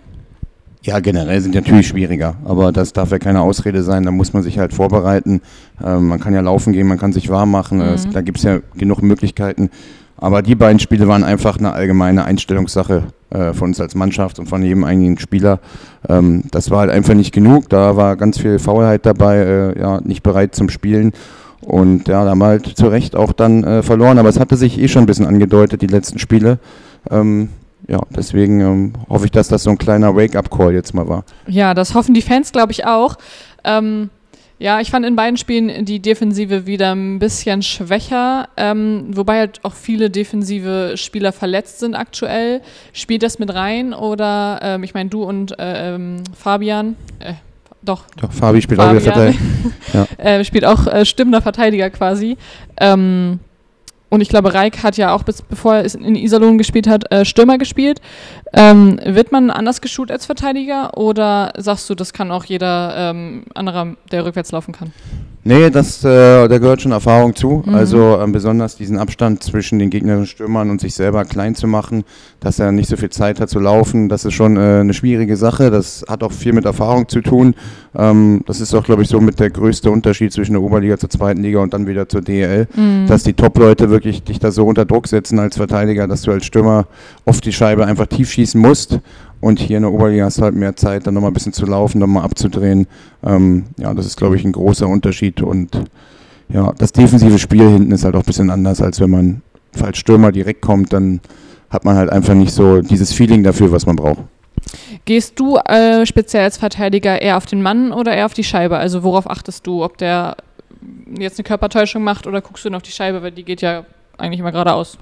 Ja, 0.81 0.99
generell 1.01 1.41
sind 1.41 1.55
natürlich 1.55 1.89
schwieriger, 1.89 2.35
aber 2.45 2.71
das 2.71 2.93
darf 2.93 3.11
ja 3.11 3.19
keine 3.19 3.41
Ausrede 3.41 3.83
sein, 3.83 4.03
da 4.03 4.11
muss 4.11 4.31
man 4.31 4.43
sich 4.43 4.59
halt 4.59 4.73
vorbereiten. 4.73 5.41
Ähm, 5.83 6.07
man 6.07 6.21
kann 6.21 6.33
ja 6.33 6.39
laufen 6.39 6.71
gehen, 6.71 6.87
man 6.87 6.97
kann 6.97 7.11
sich 7.11 7.29
warm 7.29 7.51
machen, 7.51 7.79
mhm. 7.79 7.93
es, 7.93 8.09
da 8.09 8.21
gibt 8.21 8.37
es 8.37 8.43
ja 8.43 8.59
genug 8.77 9.01
Möglichkeiten. 9.01 9.69
Aber 10.15 10.41
die 10.41 10.55
beiden 10.55 10.79
Spiele 10.79 11.07
waren 11.07 11.23
einfach 11.23 11.57
eine 11.57 11.73
allgemeine 11.73 12.25
Einstellungssache 12.25 13.03
äh, 13.29 13.53
von 13.53 13.69
uns 13.69 13.81
als 13.81 13.95
Mannschaft 13.95 14.39
und 14.39 14.47
von 14.47 14.63
jedem 14.63 14.85
eigenen 14.85 15.17
Spieler. 15.17 15.59
Ähm, 16.07 16.43
das 16.51 16.71
war 16.71 16.79
halt 16.79 16.91
einfach 16.91 17.13
nicht 17.13 17.33
genug, 17.33 17.69
da 17.69 17.97
war 17.97 18.15
ganz 18.15 18.39
viel 18.39 18.57
Faulheit 18.57 19.05
dabei, 19.05 19.37
äh, 19.37 19.79
ja, 19.79 19.99
nicht 20.01 20.23
bereit 20.23 20.55
zum 20.55 20.69
Spielen. 20.69 21.11
Und 21.61 22.07
ja, 22.07 22.23
da 22.23 22.31
haben 22.31 22.39
wir 22.39 22.47
halt 22.47 22.65
zu 22.65 22.87
Recht 22.87 23.17
auch 23.17 23.33
dann 23.33 23.65
äh, 23.65 23.83
verloren, 23.83 24.17
aber 24.17 24.29
es 24.29 24.39
hatte 24.39 24.55
sich 24.55 24.79
eh 24.79 24.87
schon 24.87 25.03
ein 25.03 25.07
bisschen 25.07 25.27
angedeutet, 25.27 25.81
die 25.81 25.87
letzten 25.87 26.19
Spiele. 26.19 26.59
Ähm, 27.11 27.49
ja, 27.89 28.01
deswegen 28.15 28.61
ähm, 28.61 28.93
hoffe 29.09 29.25
ich, 29.25 29.31
dass 29.31 29.47
das 29.47 29.63
so 29.63 29.71
ein 29.71 29.77
kleiner 29.77 30.15
Wake-up-Call 30.15 30.73
jetzt 30.73 30.93
mal 30.93 31.07
war. 31.07 31.23
Ja, 31.47 31.73
das 31.73 31.95
hoffen 31.95 32.13
die 32.13 32.21
Fans, 32.21 32.51
glaube 32.51 32.71
ich, 32.71 32.85
auch. 32.85 33.17
Ähm, 33.63 34.09
ja, 34.59 34.81
ich 34.81 34.91
fand 34.91 35.05
in 35.05 35.15
beiden 35.15 35.37
Spielen 35.37 35.85
die 35.85 36.01
Defensive 36.01 36.67
wieder 36.67 36.93
ein 36.93 37.17
bisschen 37.17 37.61
schwächer, 37.61 38.49
ähm, 38.57 39.05
wobei 39.09 39.39
halt 39.39 39.61
auch 39.63 39.73
viele 39.73 40.09
defensive 40.09 40.97
Spieler 40.97 41.31
verletzt 41.31 41.79
sind 41.79 41.95
aktuell. 41.95 42.61
Spielt 42.93 43.23
das 43.23 43.39
mit 43.39 43.53
rein 43.53 43.93
oder, 43.93 44.59
ähm, 44.61 44.83
ich 44.83 44.93
meine, 44.93 45.09
du 45.09 45.23
und 45.23 45.57
äh, 45.57 45.95
ähm, 45.95 46.23
Fabian, 46.37 46.95
äh, 47.19 47.33
doch. 47.81 48.03
Doch, 48.17 48.31
Fabi 48.31 48.61
spielt 48.61 48.81
Fabian, 48.81 48.97
auch 48.97 49.01
wieder 49.01 49.13
Verteidiger. 49.13 49.43
ja. 50.19 50.23
äh, 50.23 50.43
spielt 50.43 50.65
auch 50.65 50.85
äh, 50.87 51.05
stimmender 51.05 51.41
Verteidiger 51.41 51.89
quasi. 51.89 52.37
Ähm, 52.79 53.39
und 54.09 54.21
ich 54.21 54.29
glaube, 54.29 54.53
Reik 54.53 54.83
hat 54.83 54.97
ja 54.97 55.13
auch, 55.13 55.23
bis, 55.23 55.41
bevor 55.41 55.75
er 55.75 55.95
in 55.95 56.15
Iserlohn 56.15 56.57
gespielt 56.57 56.87
hat, 56.87 57.11
äh, 57.11 57.25
Stürmer 57.25 57.57
gespielt. 57.57 58.01
Ähm, 58.53 58.99
wird 59.05 59.31
man 59.31 59.51
anders 59.51 59.81
geschult 59.81 60.11
als 60.11 60.25
Verteidiger 60.25 60.97
oder 60.97 61.53
sagst 61.57 61.89
du, 61.89 61.95
das 61.95 62.13
kann 62.13 62.31
auch 62.31 62.45
jeder 62.45 62.93
ähm, 62.97 63.43
anderer, 63.53 63.95
der 64.11 64.25
rückwärts 64.25 64.51
laufen 64.51 64.73
kann? 64.73 64.91
Nee, 65.49 65.69
das, 65.69 66.03
äh, 66.03 66.47
da 66.49 66.57
gehört 66.57 66.81
schon 66.81 66.91
Erfahrung 66.91 67.33
zu. 67.33 67.63
Mhm. 67.65 67.73
Also 67.73 68.19
ähm, 68.19 68.33
besonders 68.33 68.75
diesen 68.75 68.99
Abstand 68.99 69.41
zwischen 69.41 69.79
den 69.79 69.89
gegnerischen 69.89 70.27
Stürmern 70.27 70.69
und 70.69 70.81
sich 70.81 70.93
selber 70.93 71.23
klein 71.23 71.55
zu 71.55 71.65
machen, 71.65 72.03
dass 72.41 72.59
er 72.59 72.73
nicht 72.73 72.89
so 72.89 72.97
viel 72.97 73.09
Zeit 73.09 73.39
hat 73.39 73.49
zu 73.49 73.59
laufen, 73.59 74.09
das 74.09 74.25
ist 74.25 74.33
schon 74.33 74.57
äh, 74.57 74.81
eine 74.81 74.93
schwierige 74.93 75.37
Sache. 75.37 75.71
Das 75.71 76.03
hat 76.09 76.23
auch 76.23 76.33
viel 76.33 76.51
mit 76.51 76.65
Erfahrung 76.65 77.07
zu 77.07 77.21
tun. 77.21 77.55
Ähm, 77.95 78.41
das 78.47 78.59
ist 78.59 78.75
auch, 78.75 78.83
glaube 78.83 79.03
ich, 79.03 79.07
so 79.07 79.21
mit 79.21 79.39
der 79.39 79.49
größte 79.49 79.89
Unterschied 79.89 80.33
zwischen 80.33 80.53
der 80.53 80.61
Oberliga 80.61 80.97
zur 80.97 81.09
zweiten 81.09 81.41
Liga 81.41 81.59
und 81.59 81.73
dann 81.73 81.87
wieder 81.87 82.09
zur 82.09 82.21
DL, 82.21 82.67
mhm. 82.75 83.07
dass 83.07 83.23
die 83.23 83.33
Top-Leute 83.33 83.89
wirklich 83.89 84.23
dich 84.23 84.39
da 84.39 84.51
so 84.51 84.65
unter 84.67 84.83
Druck 84.83 85.07
setzen 85.07 85.39
als 85.39 85.55
Verteidiger, 85.55 86.07
dass 86.07 86.23
du 86.23 86.31
als 86.31 86.45
Stürmer 86.45 86.85
oft 87.23 87.45
die 87.45 87.53
Scheibe 87.53 87.85
einfach 87.85 88.07
tief 88.07 88.29
schießen 88.39 88.59
musst 88.59 88.99
Und 89.41 89.59
hier 89.59 89.77
in 89.77 89.83
der 89.83 89.91
Oberliga 89.91 90.25
hast 90.25 90.39
du 90.39 90.43
halt 90.43 90.55
mehr 90.55 90.75
Zeit, 90.75 91.07
dann 91.07 91.13
nochmal 91.13 91.31
ein 91.31 91.33
bisschen 91.33 91.53
zu 91.53 91.65
laufen, 91.65 92.01
dann 92.01 92.09
mal 92.09 92.23
abzudrehen. 92.23 92.87
Ähm, 93.25 93.65
ja, 93.77 93.93
das 93.93 94.05
ist, 94.05 94.17
glaube 94.17 94.35
ich, 94.35 94.43
ein 94.43 94.51
großer 94.51 94.87
Unterschied. 94.87 95.41
Und 95.41 95.83
ja, 96.49 96.73
das 96.77 96.91
defensive 96.91 97.39
Spiel 97.39 97.69
hinten 97.69 97.91
ist 97.91 98.03
halt 98.03 98.15
auch 98.15 98.21
ein 98.21 98.25
bisschen 98.25 98.49
anders, 98.49 98.81
als 98.81 98.99
wenn 98.99 99.09
man, 99.09 99.41
falls 99.71 99.97
Stürmer 99.97 100.31
direkt 100.31 100.61
kommt, 100.61 100.91
dann 100.91 101.21
hat 101.69 101.85
man 101.85 101.95
halt 101.95 102.09
einfach 102.09 102.33
nicht 102.33 102.51
so 102.51 102.81
dieses 102.81 103.13
Feeling 103.13 103.43
dafür, 103.43 103.71
was 103.71 103.85
man 103.85 103.95
braucht. 103.95 104.23
Gehst 105.05 105.39
du 105.39 105.57
äh, 105.57 106.05
speziell 106.05 106.43
als 106.43 106.57
Verteidiger 106.57 107.21
eher 107.21 107.37
auf 107.37 107.45
den 107.45 107.61
Mann 107.61 107.93
oder 107.93 108.13
eher 108.13 108.25
auf 108.25 108.33
die 108.33 108.43
Scheibe? 108.43 108.77
Also 108.77 109.03
worauf 109.03 109.29
achtest 109.29 109.65
du, 109.67 109.83
ob 109.83 109.97
der 109.97 110.35
jetzt 111.17 111.39
eine 111.39 111.45
Körpertäuschung 111.45 112.03
macht 112.03 112.27
oder 112.27 112.41
guckst 112.41 112.65
du 112.65 112.69
nur 112.69 112.77
auf 112.77 112.83
die 112.83 112.91
Scheibe, 112.91 113.21
weil 113.21 113.31
die 113.31 113.43
geht 113.43 113.61
ja 113.61 113.85
eigentlich 114.17 114.39
immer 114.39 114.51
geradeaus? 114.51 114.97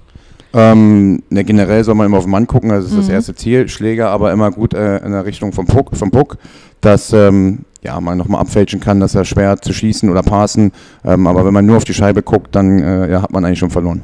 Ähm, 0.54 1.22
ne, 1.28 1.44
generell 1.44 1.84
soll 1.84 1.94
man 1.94 2.06
immer 2.06 2.18
auf 2.18 2.24
den 2.24 2.30
Mann 2.30 2.46
gucken, 2.46 2.70
das 2.70 2.86
ist 2.86 2.92
mhm. 2.92 2.96
das 2.98 3.08
erste 3.08 3.34
Ziel. 3.34 3.68
Schläger 3.68 4.10
aber 4.10 4.32
immer 4.32 4.50
gut 4.50 4.74
äh, 4.74 4.98
in 4.98 5.12
der 5.12 5.26
Richtung 5.26 5.52
vom 5.52 5.66
Puck, 5.66 5.94
vom 5.94 6.10
Puck 6.10 6.38
dass 6.80 7.12
ähm, 7.12 7.60
ja, 7.82 8.00
man 8.00 8.18
nochmal 8.18 8.40
abfälschen 8.40 8.80
kann, 8.80 9.00
dass 9.00 9.14
er 9.14 9.24
schwer 9.24 9.60
zu 9.60 9.72
schießen 9.72 10.08
oder 10.10 10.22
passen. 10.22 10.72
Ähm, 11.04 11.26
aber 11.26 11.44
wenn 11.44 11.54
man 11.54 11.66
nur 11.66 11.76
auf 11.76 11.84
die 11.84 11.94
Scheibe 11.94 12.22
guckt, 12.22 12.54
dann 12.54 12.80
äh, 12.80 13.10
ja, 13.10 13.22
hat 13.22 13.32
man 13.32 13.44
eigentlich 13.44 13.58
schon 13.58 13.70
verloren. 13.70 14.02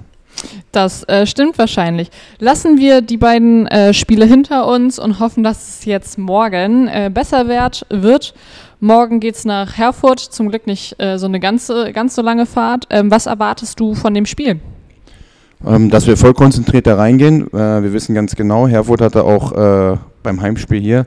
Das 0.72 1.04
äh, 1.04 1.26
stimmt 1.26 1.58
wahrscheinlich. 1.58 2.10
Lassen 2.38 2.78
wir 2.78 3.00
die 3.00 3.16
beiden 3.16 3.66
äh, 3.68 3.94
Spiele 3.94 4.24
hinter 4.24 4.66
uns 4.66 4.98
und 4.98 5.20
hoffen, 5.20 5.44
dass 5.44 5.78
es 5.78 5.84
jetzt 5.84 6.18
morgen 6.18 6.88
äh, 6.88 7.10
besser 7.12 7.46
wird. 7.46 7.86
wird. 7.90 8.34
Morgen 8.80 9.20
geht 9.20 9.36
es 9.36 9.44
nach 9.44 9.76
Herford, 9.76 10.18
zum 10.18 10.48
Glück 10.48 10.66
nicht 10.66 11.00
äh, 11.00 11.16
so 11.18 11.26
eine 11.26 11.38
ganze, 11.38 11.92
ganz 11.92 12.16
so 12.16 12.22
lange 12.22 12.46
Fahrt. 12.46 12.86
Ähm, 12.90 13.10
was 13.10 13.26
erwartest 13.26 13.78
du 13.78 13.94
von 13.94 14.12
dem 14.12 14.26
Spiel? 14.26 14.60
Ähm, 15.66 15.90
dass 15.90 16.06
wir 16.06 16.16
voll 16.16 16.34
konzentriert 16.34 16.86
da 16.86 16.96
reingehen. 16.96 17.46
Äh, 17.52 17.82
wir 17.82 17.92
wissen 17.92 18.14
ganz 18.14 18.36
genau, 18.36 18.68
Herford 18.68 19.00
hatte 19.00 19.24
auch 19.24 19.52
äh, 19.52 19.96
beim 20.22 20.40
Heimspiel 20.40 20.80
hier 20.80 21.04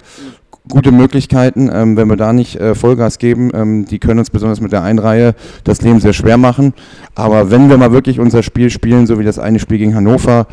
gute 0.70 0.92
Möglichkeiten, 0.92 1.70
ähm, 1.72 1.98
wenn 1.98 2.10
wir 2.10 2.18
da 2.18 2.34
nicht 2.34 2.58
äh, 2.58 2.76
Vollgas 2.76 3.20
geben. 3.20 3.52
Ähm, 3.54 3.86
die 3.86 4.00
können 4.00 4.20
uns 4.20 4.30
besonders 4.30 4.62
mit 4.62 4.72
der 4.72 4.84
Einreihe 4.84 5.34
das 5.64 5.82
Leben 5.82 6.00
sehr 6.00 6.14
schwer 6.14 6.38
machen. 6.38 6.74
Aber 7.16 7.52
wenn 7.52 7.70
wir 7.70 7.78
mal 7.78 7.92
wirklich 7.92 8.20
unser 8.20 8.44
Spiel 8.44 8.70
spielen, 8.70 9.08
so 9.08 9.20
wie 9.20 9.24
das 9.24 9.40
eine 9.40 9.60
Spiel 9.60 9.78
gegen 9.78 9.96
Hannover, 9.96 10.48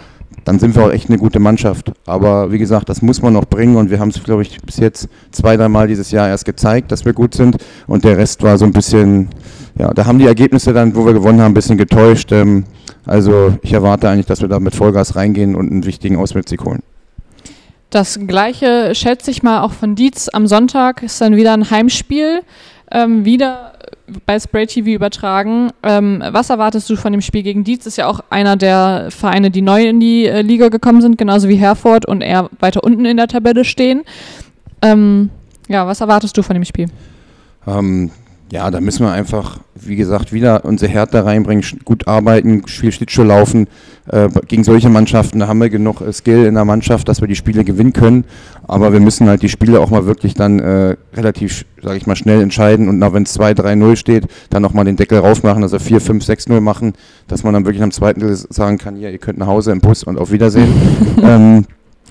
dann 0.45 0.59
sind 0.59 0.75
wir 0.77 0.85
auch 0.85 0.91
echt 0.91 1.09
eine 1.09 1.19
gute 1.19 1.41
Mannschaft. 1.41 1.93
Aber 2.07 2.53
wie 2.53 2.59
gesagt, 2.59 2.89
das 2.89 3.03
muss 3.03 3.23
man 3.23 3.33
noch 3.33 3.47
bringen 3.47 3.77
und 3.77 3.91
wir 3.91 3.99
haben 3.99 4.11
es, 4.11 4.23
glaube 4.23 4.43
ich, 4.43 4.61
bis 4.61 4.77
jetzt 4.77 5.09
zwei, 5.31 5.57
dreimal 5.57 5.89
dieses 5.89 6.11
Jahr 6.11 6.29
erst 6.29 6.45
gezeigt, 6.45 6.93
dass 6.93 7.05
wir 7.05 7.13
gut 7.13 7.35
sind 7.35 7.57
und 7.87 8.05
der 8.05 8.19
Rest 8.19 8.43
war 8.43 8.59
so 8.59 8.65
ein 8.65 8.73
bisschen, 8.73 9.29
ja, 9.79 9.93
da 9.93 10.07
haben 10.07 10.19
die 10.19 10.27
Ergebnisse 10.27 10.73
dann, 10.73 10.95
wo 10.95 11.07
wir 11.07 11.15
gewonnen 11.15 11.41
haben, 11.41 11.53
ein 11.53 11.55
bisschen 11.55 11.79
getäuscht. 11.79 12.31
Ähm, 12.33 12.65
also 13.07 13.59
ich 13.63 13.73
erwarte 13.73 14.09
eigentlich, 14.09 14.27
dass 14.27 14.41
wir 14.41 14.49
da 14.49 14.61
mit 14.61 14.75
Vollgas 14.75 15.17
reingehen 15.17 15.55
und 15.55 15.71
einen 15.71 15.85
wichtigen 15.85 16.17
Auswärtssieg 16.17 16.65
holen. 16.65 16.83
Das 17.91 18.19
gleiche 18.27 18.95
schätze 18.95 19.31
ich 19.31 19.43
mal 19.43 19.63
auch 19.63 19.73
von 19.73 19.95
Dietz 19.95 20.29
am 20.33 20.47
Sonntag, 20.47 21.03
ist 21.03 21.21
dann 21.21 21.37
wieder 21.37 21.53
ein 21.53 21.71
Heimspiel, 21.71 22.43
ähm, 22.91 23.25
wieder 23.25 23.75
bei 24.27 24.39
Spray 24.39 24.67
TV 24.67 24.91
übertragen. 24.91 25.71
Ähm, 25.83 26.23
was 26.31 26.51
erwartest 26.51 26.89
du 26.91 26.97
von 26.97 27.13
dem 27.13 27.21
Spiel 27.21 27.43
gegen 27.43 27.65
Dietz? 27.65 27.87
Ist 27.87 27.97
ja 27.97 28.07
auch 28.07 28.21
einer 28.31 28.57
der 28.57 29.09
Vereine, 29.11 29.51
die 29.51 29.63
neu 29.63 29.85
in 29.85 30.01
die 30.01 30.27
äh, 30.27 30.43
Liga 30.43 30.69
gekommen 30.69 31.01
sind, 31.01 31.19
genauso 31.19 31.49
wie 31.49 31.57
Herford 31.57 32.07
und 32.07 32.21
eher 32.21 32.51
weiter 32.61 32.85
unten 32.85 33.05
in 33.05 33.17
der 33.17 33.29
Tabelle 33.29 33.65
stehen. 33.65 34.03
Ähm, 34.83 35.31
ja, 35.69 35.87
was 35.87 36.01
erwartest 36.01 36.37
du 36.37 36.43
von 36.43 36.55
dem 36.55 36.65
Spiel? 36.65 36.89
Ähm, 37.67 38.11
ja, 38.55 38.71
da 38.71 38.81
müssen 38.81 39.05
wir 39.05 39.11
einfach, 39.11 39.59
wie 39.75 39.97
gesagt, 39.97 40.33
wieder 40.33 40.65
unsere 40.65 40.89
Härte 40.89 41.25
reinbringen, 41.25 41.65
gut 41.85 42.07
arbeiten, 42.07 42.65
viel 42.69 42.93
Schlittschuh 42.93 43.25
laufen. 43.25 43.67
Äh, 44.07 44.29
gegen 44.47 44.63
solche 44.63 44.89
Mannschaften, 44.89 45.41
da 45.41 45.49
haben 45.49 45.61
wir 45.61 45.71
genug 45.71 46.01
äh, 46.01 46.13
Skill 46.13 46.45
in 46.45 46.55
der 46.55 46.65
Mannschaft, 46.65 47.09
dass 47.09 47.21
wir 47.21 47.27
die 47.27 47.35
Spiele 47.35 47.65
gewinnen 47.65 47.93
können. 47.93 48.23
Aber 48.69 48.93
wir 48.93 49.01
müssen 49.01 49.27
halt 49.27 49.43
die 49.43 49.49
Spiele 49.49 49.81
auch 49.81 49.91
mal 49.91 50.07
wirklich 50.07 50.35
dann 50.35 50.61
äh, 50.61 50.97
relativ, 51.15 51.65
sage 51.83 51.97
ich 51.97 52.07
mal, 52.07 52.15
schnell 52.15 52.43
entscheiden 52.43 52.89
und 52.89 53.01
wenn 53.01 53.25
es 53.25 53.37
2-3-0 53.37 53.97
steht, 53.97 54.29
dann 54.51 54.63
nochmal 54.63 54.85
den 54.85 54.95
Deckel 54.95 55.19
raufmachen, 55.19 55.65
also 55.65 55.81
4, 55.81 56.01
5, 56.01 56.25
6-0 56.25 56.61
machen, 56.61 56.93
dass 57.27 57.43
man 57.43 57.55
dann 57.55 57.65
wirklich 57.65 57.83
am 57.83 57.91
zweiten 57.91 58.37
sagen 58.37 58.79
kann, 58.79 58.95
hier, 58.95 59.11
ihr 59.11 59.19
könnt 59.19 59.39
nach 59.39 59.49
Hause 59.49 59.73
im 59.73 59.81
Bus 59.81 60.05
und 60.05 60.17
auf 60.17 60.31
Wiedersehen. 60.31 60.73
ähm, 61.25 61.67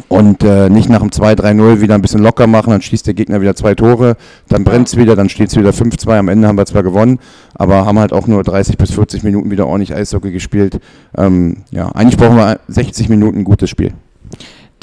und 0.07 0.43
äh, 0.43 0.69
nicht 0.69 0.89
nach 0.89 0.99
dem 0.99 1.09
2-3-0 1.09 1.81
wieder 1.81 1.95
ein 1.95 2.01
bisschen 2.01 2.21
locker 2.21 2.47
machen, 2.47 2.71
dann 2.71 2.81
schießt 2.81 3.05
der 3.05 3.13
Gegner 3.13 3.41
wieder 3.41 3.55
zwei 3.55 3.75
Tore, 3.75 4.17
dann 4.49 4.63
brennt 4.63 4.87
es 4.87 4.97
wieder, 4.97 5.15
dann 5.15 5.29
steht 5.29 5.49
es 5.49 5.55
wieder 5.55 5.69
5-2, 5.69 6.17
am 6.17 6.29
Ende 6.29 6.47
haben 6.47 6.57
wir 6.57 6.65
zwar 6.65 6.83
gewonnen, 6.83 7.19
aber 7.53 7.85
haben 7.85 7.99
halt 7.99 8.13
auch 8.13 8.27
nur 8.27 8.43
30 8.43 8.77
bis 8.77 8.91
40 8.91 9.23
Minuten 9.23 9.51
wieder 9.51 9.67
ordentlich 9.67 9.95
Eishockey 9.95 10.31
gespielt. 10.31 10.79
Ähm, 11.17 11.63
ja, 11.71 11.89
eigentlich 11.89 12.17
brauchen 12.17 12.37
wir 12.37 12.59
60 12.67 13.09
Minuten 13.09 13.39
ein 13.39 13.43
gutes 13.43 13.69
Spiel. 13.69 13.93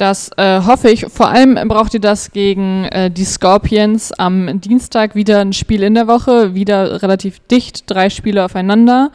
Das 0.01 0.31
äh, 0.38 0.62
hoffe 0.62 0.88
ich. 0.88 1.07
Vor 1.12 1.29
allem 1.29 1.59
braucht 1.68 1.92
ihr 1.92 2.01
das 2.01 2.33
gegen 2.33 2.87
äh, 2.87 3.11
die 3.11 3.27
Scorpions 3.27 4.12
am 4.12 4.59
Dienstag 4.59 5.14
wieder 5.14 5.40
ein 5.40 5.53
Spiel 5.53 5.83
in 5.83 5.94
der 5.94 6.09
Woche, 6.09 6.55
wieder 6.55 7.03
relativ 7.03 7.38
dicht, 7.51 7.83
drei 7.87 8.09
Spiele 8.09 8.42
aufeinander. 8.42 9.11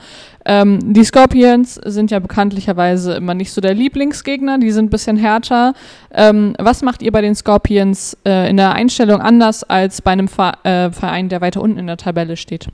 Ähm, 0.45 0.93
die 0.93 1.03
Scorpions 1.03 1.75
sind 1.83 2.11
ja 2.11 2.19
bekanntlicherweise 2.19 3.13
immer 3.13 3.33
nicht 3.33 3.51
so 3.51 3.61
der 3.61 3.73
Lieblingsgegner, 3.73 4.59
die 4.59 4.71
sind 4.71 4.85
ein 4.85 4.89
bisschen 4.91 5.17
härter. 5.17 5.73
Ähm, 6.13 6.55
was 6.59 6.83
macht 6.83 7.01
ihr 7.01 7.11
bei 7.11 7.21
den 7.21 7.33
Scorpions 7.33 8.15
äh, 8.25 8.49
in 8.49 8.57
der 8.57 8.73
Einstellung 8.73 9.21
anders 9.21 9.63
als 9.63 10.01
bei 10.01 10.11
einem 10.11 10.27
Ver 10.27 10.53
äh, 10.63 10.91
Verein, 10.91 11.29
der 11.29 11.41
weiter 11.41 11.61
unten 11.61 11.79
in 11.79 11.87
der 11.87 11.97
Tabelle 11.97 12.37
steht? 12.37 12.67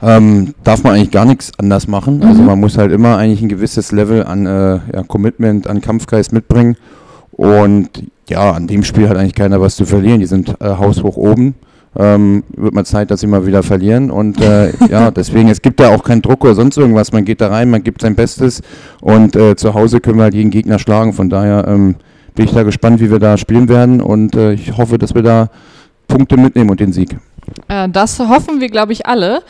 Ähm, 0.00 0.54
darf 0.62 0.84
man 0.84 0.94
eigentlich 0.94 1.10
gar 1.10 1.24
nichts 1.24 1.52
anders 1.58 1.88
machen. 1.88 2.22
Also 2.22 2.26
mhm. 2.26 2.30
Also 2.30 2.42
man 2.42 2.60
muss 2.60 2.78
halt 2.78 2.92
immer 2.92 3.16
eigentlich 3.16 3.42
ein 3.42 3.48
gewisses 3.48 3.90
Level 3.90 4.24
an 4.24 4.46
äh, 4.46 4.80
ja, 4.94 5.02
Commitment, 5.06 5.66
an 5.66 5.80
Kampfgeist 5.80 6.32
mitbringen. 6.32 6.76
Und 7.32 7.90
ja, 8.28 8.52
an 8.52 8.66
dem 8.68 8.84
Spiel 8.84 9.08
hat 9.08 9.16
eigentlich 9.16 9.34
keiner 9.34 9.60
was 9.60 9.74
zu 9.74 9.84
verlieren. 9.84 10.20
Die 10.20 10.26
sind 10.26 10.60
äh, 10.60 10.64
haushoch 10.64 11.16
oben. 11.16 11.54
Ähm, 11.96 12.44
wird 12.56 12.74
mal 12.74 12.84
Zeit, 12.84 13.10
dass 13.10 13.20
sie 13.20 13.26
mal 13.26 13.46
wieder 13.46 13.62
verlieren. 13.62 14.10
Und 14.10 14.40
äh, 14.40 14.72
ja, 14.90 15.10
deswegen, 15.10 15.48
es 15.48 15.62
gibt 15.62 15.80
da 15.80 15.88
auch 15.88 16.04
keinen 16.04 16.22
Druck 16.22 16.44
oder 16.44 16.54
sonst 16.54 16.76
irgendwas. 16.76 17.12
Man 17.12 17.24
geht 17.24 17.40
da 17.40 17.48
rein, 17.48 17.70
man 17.70 17.82
gibt 17.82 18.02
sein 18.02 18.14
Bestes 18.14 18.62
und 19.00 19.36
äh, 19.36 19.56
zu 19.56 19.74
Hause 19.74 20.00
können 20.00 20.18
wir 20.18 20.24
halt 20.24 20.34
jeden 20.34 20.50
Gegner 20.50 20.78
schlagen. 20.78 21.12
Von 21.12 21.30
daher 21.30 21.66
ähm, 21.66 21.96
bin 22.34 22.44
ich 22.44 22.52
da 22.52 22.62
gespannt, 22.62 23.00
wie 23.00 23.10
wir 23.10 23.18
da 23.18 23.36
spielen 23.36 23.68
werden 23.68 24.00
und 24.00 24.36
äh, 24.36 24.52
ich 24.52 24.76
hoffe, 24.76 24.98
dass 24.98 25.14
wir 25.14 25.22
da 25.22 25.48
Punkte 26.06 26.36
mitnehmen 26.36 26.70
und 26.70 26.80
den 26.80 26.92
Sieg. 26.92 27.16
Äh, 27.68 27.88
das 27.88 28.18
hoffen 28.18 28.60
wir, 28.60 28.68
glaube 28.68 28.92
ich, 28.92 29.06
alle 29.06 29.42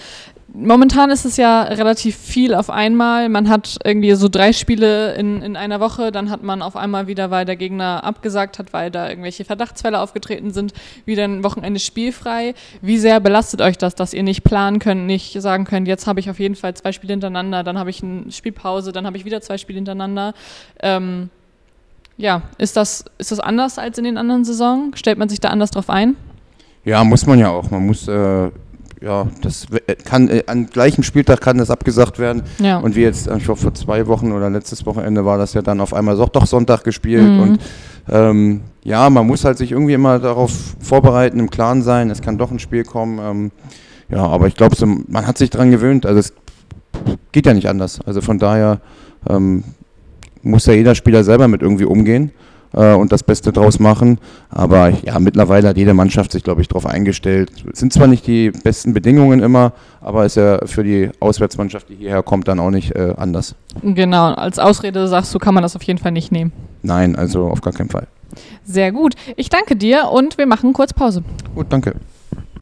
momentan 0.53 1.11
ist 1.11 1.25
es 1.25 1.37
ja 1.37 1.63
relativ 1.63 2.17
viel 2.17 2.55
auf 2.55 2.71
einmal. 2.71 3.29
Man 3.29 3.49
hat 3.49 3.79
irgendwie 3.85 4.13
so 4.15 4.29
drei 4.29 4.53
Spiele 4.53 5.15
in, 5.15 5.43
in 5.43 5.57
einer 5.57 5.81
Woche, 5.81 6.11
dann 6.11 6.31
hat 6.31 6.43
man 6.43 6.63
auf 6.63 6.77
einmal 6.77 7.07
wieder, 7.07 7.31
weil 7.31 7.45
der 7.45 7.57
Gegner 7.57 8.05
abgesagt 8.05 8.59
hat, 8.59 8.73
weil 8.73 8.91
da 8.91 9.09
irgendwelche 9.09 9.45
Verdachtsfälle 9.45 10.01
aufgetreten 10.01 10.51
sind, 10.51 10.73
wieder 11.05 11.25
ein 11.25 11.45
Wochenende 11.45 11.81
spielfrei. 11.81 12.55
Wie 12.81 12.99
sehr 12.99 13.21
belastet 13.21 13.61
euch 13.61 13.79
das, 13.79 13.95
dass 13.95 14.15
ihr 14.15 14.23
nicht 14.23 14.43
planen 14.43 14.79
könnt, 14.79 15.07
nicht 15.07 15.41
sagen 15.41 15.65
könnt, 15.65 15.87
jetzt 15.87 16.07
habe 16.07 16.21
ich 16.21 16.31
auf 16.31 16.39
jeden 16.39 16.57
Fall 16.57 16.75
zwei 16.75 16.93
Spiele 16.93 17.13
hintereinander, 17.13 17.63
dann 17.63 17.79
habe 17.79 17.91
ich 17.91 18.03
eine 18.03 18.33
Spielpause, 18.33 18.93
dann 18.93 19.07
habe 19.07 19.17
ich 19.17 19.25
wieder 19.25 19.41
zwei 19.41 19.59
Spiele 19.59 19.77
hintereinander. 19.77 20.35
Ähm, 20.81 21.31
ja, 22.17 22.43
ist 22.59 22.77
das, 22.77 23.05
ist 23.19 23.31
das 23.31 23.39
anders 23.39 23.79
als 23.79 23.99
in 23.99 24.05
den 24.05 24.19
anderen 24.19 24.45
Saisonen? 24.45 24.97
Stellt 24.97 25.19
man 25.19 25.29
sich 25.29 25.41
da 25.41 25.49
anders 25.49 25.71
drauf 25.71 25.89
ein? 25.89 26.17
Ja, 26.85 27.05
muss 27.05 27.27
man 27.27 27.39
ja 27.39 27.51
auch. 27.51 27.71
Man 27.71 27.87
muss 27.87 28.09
äh, 28.09 28.51
ja, 29.01 29.29
das 29.43 29.67
kann 30.05 30.29
äh, 30.29 30.45
an 30.47 30.67
gleichem 30.67 31.05
Spieltag 31.05 31.41
kann 31.41 31.59
das 31.59 31.71
abgesagt 31.71 32.19
werden. 32.19 32.43
Ja. 32.59 32.79
Und 32.79 32.97
wie 32.97 33.03
jetzt, 33.03 33.29
ich 33.29 33.45
glaube 33.45 33.61
vor 33.61 33.75
zwei 33.75 34.07
Wochen 34.07 34.33
oder 34.33 34.51
letztes 34.51 34.87
Wochenende 34.87 35.25
war 35.25 35.39
das 35.39 35.55
ja 35.55 35.63
dann 35.63 35.81
auf 35.81 35.95
einmal 35.95 36.17
doch, 36.17 36.29
doch 36.29 36.47
Sonntag 36.47 36.85
gespielt. 36.85 37.23
Mhm. 37.23 37.41
Und 37.41 37.61
ähm, 38.11 38.61
ja, 38.83 39.09
man 39.11 39.27
muss 39.27 39.45
halt 39.45 39.59
sich 39.59 39.73
irgendwie 39.73 39.93
immer 39.93 40.19
darauf 40.19 40.53
vorbereiten, 40.81 41.39
im 41.39 41.51
Klaren 41.51 41.83
sein, 41.83 42.11
es 42.11 42.23
kann 42.23 42.39
doch 42.39 42.51
ein 42.51 42.59
Spiel 42.59 42.85
kommen. 42.85 43.19
Ähm, 43.19 43.51
ja, 44.09 44.27
aber 44.27 44.47
ich 44.47 44.55
glaube, 44.55 44.75
so, 44.75 44.87
man 44.87 45.27
hat 45.27 45.39
sich 45.39 45.51
daran 45.51 45.71
gewöhnt. 45.71 46.07
Also 46.07 46.21
es 46.21 46.33
geht 47.33 47.47
ja 47.47 47.55
nicht 47.55 47.69
anders. 47.69 48.01
Also 48.07 48.21
von 48.21 48.39
daher 48.39 48.81
ähm, 49.29 49.65
muss 50.43 50.67
ja 50.67 50.73
jeder 50.73 50.95
Spieler 50.95 51.25
selber 51.25 51.47
mit 51.47 51.63
irgendwie 51.63 51.85
umgehen 51.85 52.33
äh, 52.73 52.95
und 52.95 53.13
das 53.13 53.23
Beste 53.23 53.53
draus 53.53 53.79
machen. 53.79 54.19
Aber 54.51 54.91
ja, 54.91 55.19
mittlerweile 55.19 55.69
hat 55.69 55.77
jede 55.77 55.95
Mannschaft 55.95 56.33
sich, 56.33 56.43
glaube 56.43 56.61
ich, 56.61 56.69
darauf 56.69 56.87
eingestellt. 56.87 57.51
Es 57.73 57.79
sind 57.79 57.93
zwar 57.93 58.07
nicht 58.07 58.27
die 58.27 58.51
besten 58.51 58.95
Bedingungen 58.95 59.41
immer, 59.41 59.73
aber 60.01 60.25
ist 60.25 60.37
ja 60.37 60.65
für 60.67 60.85
die 60.85 61.11
Auswärtsmannschaft, 61.21 61.89
die 61.89 61.97
hierher 61.97 62.23
kommt, 62.23 62.49
dann 62.49 62.61
auch 62.61 62.71
nicht 62.71 62.95
äh, 62.95 63.15
anders. 63.17 63.55
Genau, 63.83 64.33
als 64.35 64.59
Ausrede 64.59 65.09
sagst 65.09 65.35
du, 65.35 65.39
kann 65.39 65.55
man 65.55 65.63
das 65.63 65.77
auf 65.77 65.83
jeden 65.83 65.99
Fall 65.99 66.13
nicht 66.13 66.33
nehmen. 66.33 66.53
Nein, 66.83 67.17
also 67.17 67.47
auf 67.49 67.61
gar 67.61 67.73
keinen 67.73 67.91
Fall. 67.91 68.07
Sehr 68.65 68.93
gut. 68.93 69.15
Ich 69.37 69.49
danke 69.49 69.77
dir 69.77 70.11
und 70.11 70.39
wir 70.39 70.47
machen 70.47 70.73
kurz 70.73 70.93
Pause. 70.93 71.23
Gut, 71.55 71.67
danke. 71.71 71.95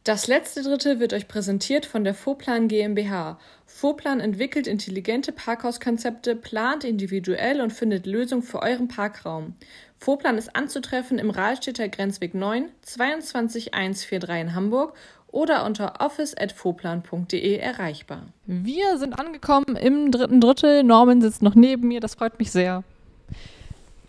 Das 0.07 0.27
letzte 0.27 0.63
Dritte 0.63 1.01
wird 1.01 1.11
euch 1.11 1.27
präsentiert 1.27 1.85
von 1.85 2.05
der 2.05 2.13
Vorplan 2.13 2.69
GmbH. 2.69 3.37
Vorplan 3.65 4.21
entwickelt 4.21 4.65
intelligente 4.65 5.33
Parkhauskonzepte, 5.33 6.37
plant 6.37 6.85
individuell 6.85 7.59
und 7.59 7.73
findet 7.73 8.05
Lösungen 8.05 8.41
für 8.41 8.61
euren 8.61 8.87
Parkraum. 8.87 9.55
Vorplan 9.99 10.37
ist 10.37 10.55
anzutreffen 10.55 11.19
im 11.19 11.29
Rahlstädter 11.29 11.89
Grenzweg 11.89 12.33
9 12.33 12.69
22143 12.81 14.41
in 14.41 14.55
Hamburg 14.55 14.93
oder 15.27 15.65
unter 15.65 15.95
office.vorplan.de 15.99 17.57
erreichbar. 17.57 18.23
Wir 18.45 18.97
sind 18.97 19.19
angekommen 19.19 19.75
im 19.75 20.11
dritten 20.11 20.39
Drittel. 20.39 20.83
Norman 20.83 21.21
sitzt 21.21 21.41
noch 21.41 21.55
neben 21.55 21.87
mir, 21.87 21.99
das 21.99 22.15
freut 22.15 22.39
mich 22.39 22.51
sehr. 22.51 22.83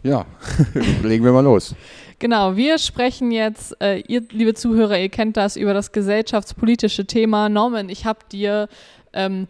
Ja, 0.02 0.26
legen 1.02 1.24
wir 1.24 1.32
mal 1.32 1.42
los. 1.42 1.74
Genau, 2.20 2.56
wir 2.56 2.78
sprechen 2.78 3.30
jetzt, 3.30 3.80
äh, 3.80 4.00
ihr, 4.00 4.22
liebe 4.30 4.54
Zuhörer, 4.54 4.98
ihr 4.98 5.08
kennt 5.08 5.36
das, 5.36 5.56
über 5.56 5.74
das 5.74 5.92
gesellschaftspolitische 5.92 7.04
Thema. 7.04 7.48
Norman, 7.48 7.88
ich 7.88 8.06
habe 8.06 8.20
dir 8.30 8.68
ähm, 9.12 9.46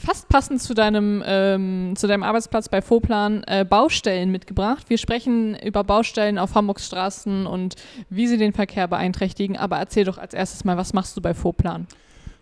fast 0.00 0.28
passend 0.28 0.62
zu 0.62 0.74
deinem, 0.74 1.22
ähm, 1.26 1.92
zu 1.94 2.06
deinem 2.06 2.22
Arbeitsplatz 2.22 2.68
bei 2.68 2.80
Voplan 2.82 3.44
äh, 3.46 3.64
Baustellen 3.64 4.30
mitgebracht. 4.30 4.88
Wir 4.88 4.98
sprechen 4.98 5.56
über 5.56 5.84
Baustellen 5.84 6.38
auf 6.38 6.54
Hamburgs 6.54 6.86
Straßen 6.86 7.46
und 7.46 7.76
wie 8.08 8.26
sie 8.26 8.38
den 8.38 8.52
Verkehr 8.52 8.88
beeinträchtigen. 8.88 9.56
Aber 9.56 9.76
erzähl 9.76 10.04
doch 10.04 10.18
als 10.18 10.32
erstes 10.32 10.64
mal, 10.64 10.76
was 10.76 10.94
machst 10.94 11.16
du 11.16 11.20
bei 11.20 11.34
Voplan? 11.34 11.86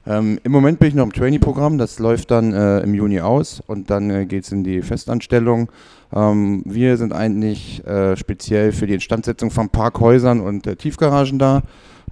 Ähm, 0.07 0.39
Im 0.45 0.53
Moment 0.53 0.79
bin 0.79 0.89
ich 0.89 0.95
noch 0.95 1.05
im 1.05 1.13
Trainee-Programm, 1.13 1.77
das 1.77 1.99
läuft 1.99 2.31
dann 2.31 2.55
äh, 2.55 2.81
im 2.81 2.95
Juni 2.95 3.21
aus 3.21 3.61
und 3.67 3.91
dann 3.91 4.09
äh, 4.09 4.25
geht 4.25 4.45
es 4.45 4.53
in 4.53 4.65
die 4.65 4.81
Festanstellung. 4.81 5.71
Ähm, 6.15 6.63
wir 6.65 6.97
sind 6.97 7.13
eigentlich 7.13 7.85
äh, 7.87 8.17
speziell 8.17 8.73
für 8.73 8.87
die 8.87 8.95
Instandsetzung 8.95 9.51
von 9.51 9.69
Parkhäusern 9.69 10.41
und 10.41 10.67
äh, 10.67 10.77
Tiefgaragen 10.77 11.39
da. 11.39 11.63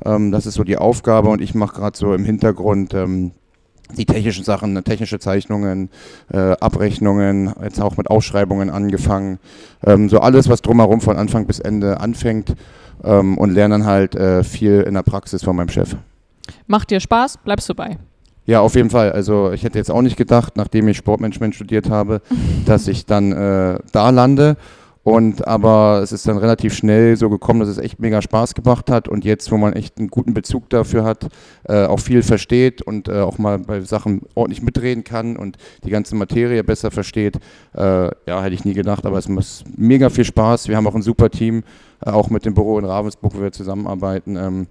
Ähm, 0.05 0.31
das 0.33 0.45
ist 0.45 0.55
so 0.55 0.65
die 0.65 0.77
Aufgabe 0.77 1.29
und 1.29 1.41
ich 1.41 1.55
mache 1.55 1.77
gerade 1.77 1.97
so 1.97 2.13
im 2.13 2.25
Hintergrund 2.25 2.93
ähm, 2.93 3.31
die 3.97 4.07
technischen 4.07 4.45
Sachen, 4.45 4.73
ne, 4.73 4.83
technische 4.83 5.19
Zeichnungen, 5.19 5.91
äh, 6.33 6.53
Abrechnungen, 6.61 7.53
jetzt 7.63 7.81
auch 7.81 7.97
mit 7.97 8.11
Ausschreibungen 8.11 8.71
angefangen. 8.71 9.39
Ähm, 9.85 10.09
so 10.09 10.21
alles, 10.21 10.49
was 10.49 10.63
drumherum 10.63 11.01
von 11.01 11.17
Anfang 11.17 11.47
bis 11.47 11.61
Ende 11.61 12.01
anfängt 12.01 12.55
ähm, 13.05 13.39
und 13.39 13.51
lerne 13.51 13.75
dann 13.75 13.87
halt 13.87 14.15
äh, 14.15 14.43
viel 14.45 14.81
in 14.83 14.95
der 14.95 15.03
Praxis 15.03 15.43
von 15.45 15.57
meinem 15.57 15.69
Chef. 15.69 15.97
Macht 16.67 16.91
dir 16.91 17.01
Spaß? 17.01 17.39
Bleibst 17.39 17.69
du 17.69 17.75
bei? 17.75 17.99
Ja, 18.47 18.61
auf 18.61 18.77
jeden 18.77 18.91
Fall. 18.91 19.13
Also 19.13 19.51
ich 19.51 19.65
hätte 19.65 19.79
jetzt 19.79 19.91
auch 19.91 20.03
nicht 20.03 20.17
gedacht, 20.17 20.57
nachdem 20.57 20.87
ich 20.89 20.97
Sportmanagement 20.97 21.55
studiert 21.55 21.91
habe, 21.91 22.23
dass 22.67 22.89
ich 22.89 23.07
dann 23.07 23.33
äh, 23.33 23.79
da 23.93 24.11
lande. 24.11 24.57
Und 25.07 25.47
aber 25.47 26.01
es 26.03 26.11
ist 26.11 26.27
dann 26.27 26.37
relativ 26.37 26.75
schnell 26.75 27.17
so 27.17 27.31
gekommen, 27.31 27.61
dass 27.61 27.69
es 27.69 27.79
echt 27.79 28.01
mega 28.01 28.21
Spaß 28.21 28.55
gemacht 28.55 28.91
hat. 28.91 29.07
Und 29.07 29.25
jetzt, 29.25 29.53
wo 29.53 29.57
man 29.57 29.73
echt 29.73 29.99
einen 29.99 30.09
guten 30.09 30.35
Bezug 30.35 30.69
dafür 30.69 31.05
hat, 31.05 31.29
äh, 31.69 31.85
auch 31.85 32.01
viel 32.01 32.25
versteht 32.25 32.83
und 32.83 33.07
äh, 33.07 33.21
auch 33.21 33.39
mal 33.39 33.61
bei 33.61 33.83
Sachen 33.83 34.23
ordentlich 34.35 34.63
mitreden 34.63 35.05
kann 35.05 35.37
und 35.37 35.59
die 35.85 35.91
ganze 35.91 36.17
Materie 36.17 36.65
besser 36.65 36.91
versteht, 36.91 37.37
äh, 37.77 38.07
ja, 38.27 38.43
hätte 38.43 38.57
ich 38.57 38.65
nie 38.65 38.75
gedacht. 38.75 39.07
Aber 39.07 39.17
es 39.17 39.29
macht 39.29 39.63
mega 39.77 40.11
viel 40.11 40.25
Spaß. 40.25 40.67
Wir 40.67 40.77
haben 40.77 40.89
auch 40.89 40.97
ein 40.97 41.03
super 41.03 41.31
Team, 41.31 41.63
äh, 42.05 42.11
auch 42.11 42.29
mit 42.29 42.45
dem 42.45 42.55
Büro 42.55 42.77
in 42.77 42.85
Ravensburg, 42.85 43.37
wo 43.37 43.43
wir 43.43 43.53
zusammenarbeiten. 43.53 44.35
Ähm, 44.35 44.67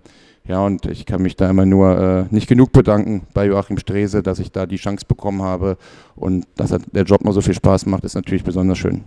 ja, 0.45 0.65
und 0.65 0.85
ich 0.85 1.05
kann 1.05 1.21
mich 1.21 1.37
da 1.37 1.49
immer 1.49 1.65
nur 1.65 1.97
äh, 1.97 2.25
nicht 2.35 2.49
genug 2.49 2.73
bedanken 2.73 3.21
bei 3.33 3.45
Joachim 3.45 3.77
Strese, 3.77 4.21
dass 4.21 4.39
ich 4.39 4.51
da 4.51 4.65
die 4.65 4.75
Chance 4.75 5.05
bekommen 5.07 5.43
habe. 5.43 5.77
Und 6.17 6.45
dass 6.57 6.75
der 6.91 7.03
Job 7.03 7.23
mal 7.23 7.31
so 7.31 7.39
viel 7.39 7.53
Spaß 7.53 7.85
macht, 7.85 8.03
ist 8.03 8.15
natürlich 8.15 8.43
besonders 8.43 8.77
schön. 8.77 9.05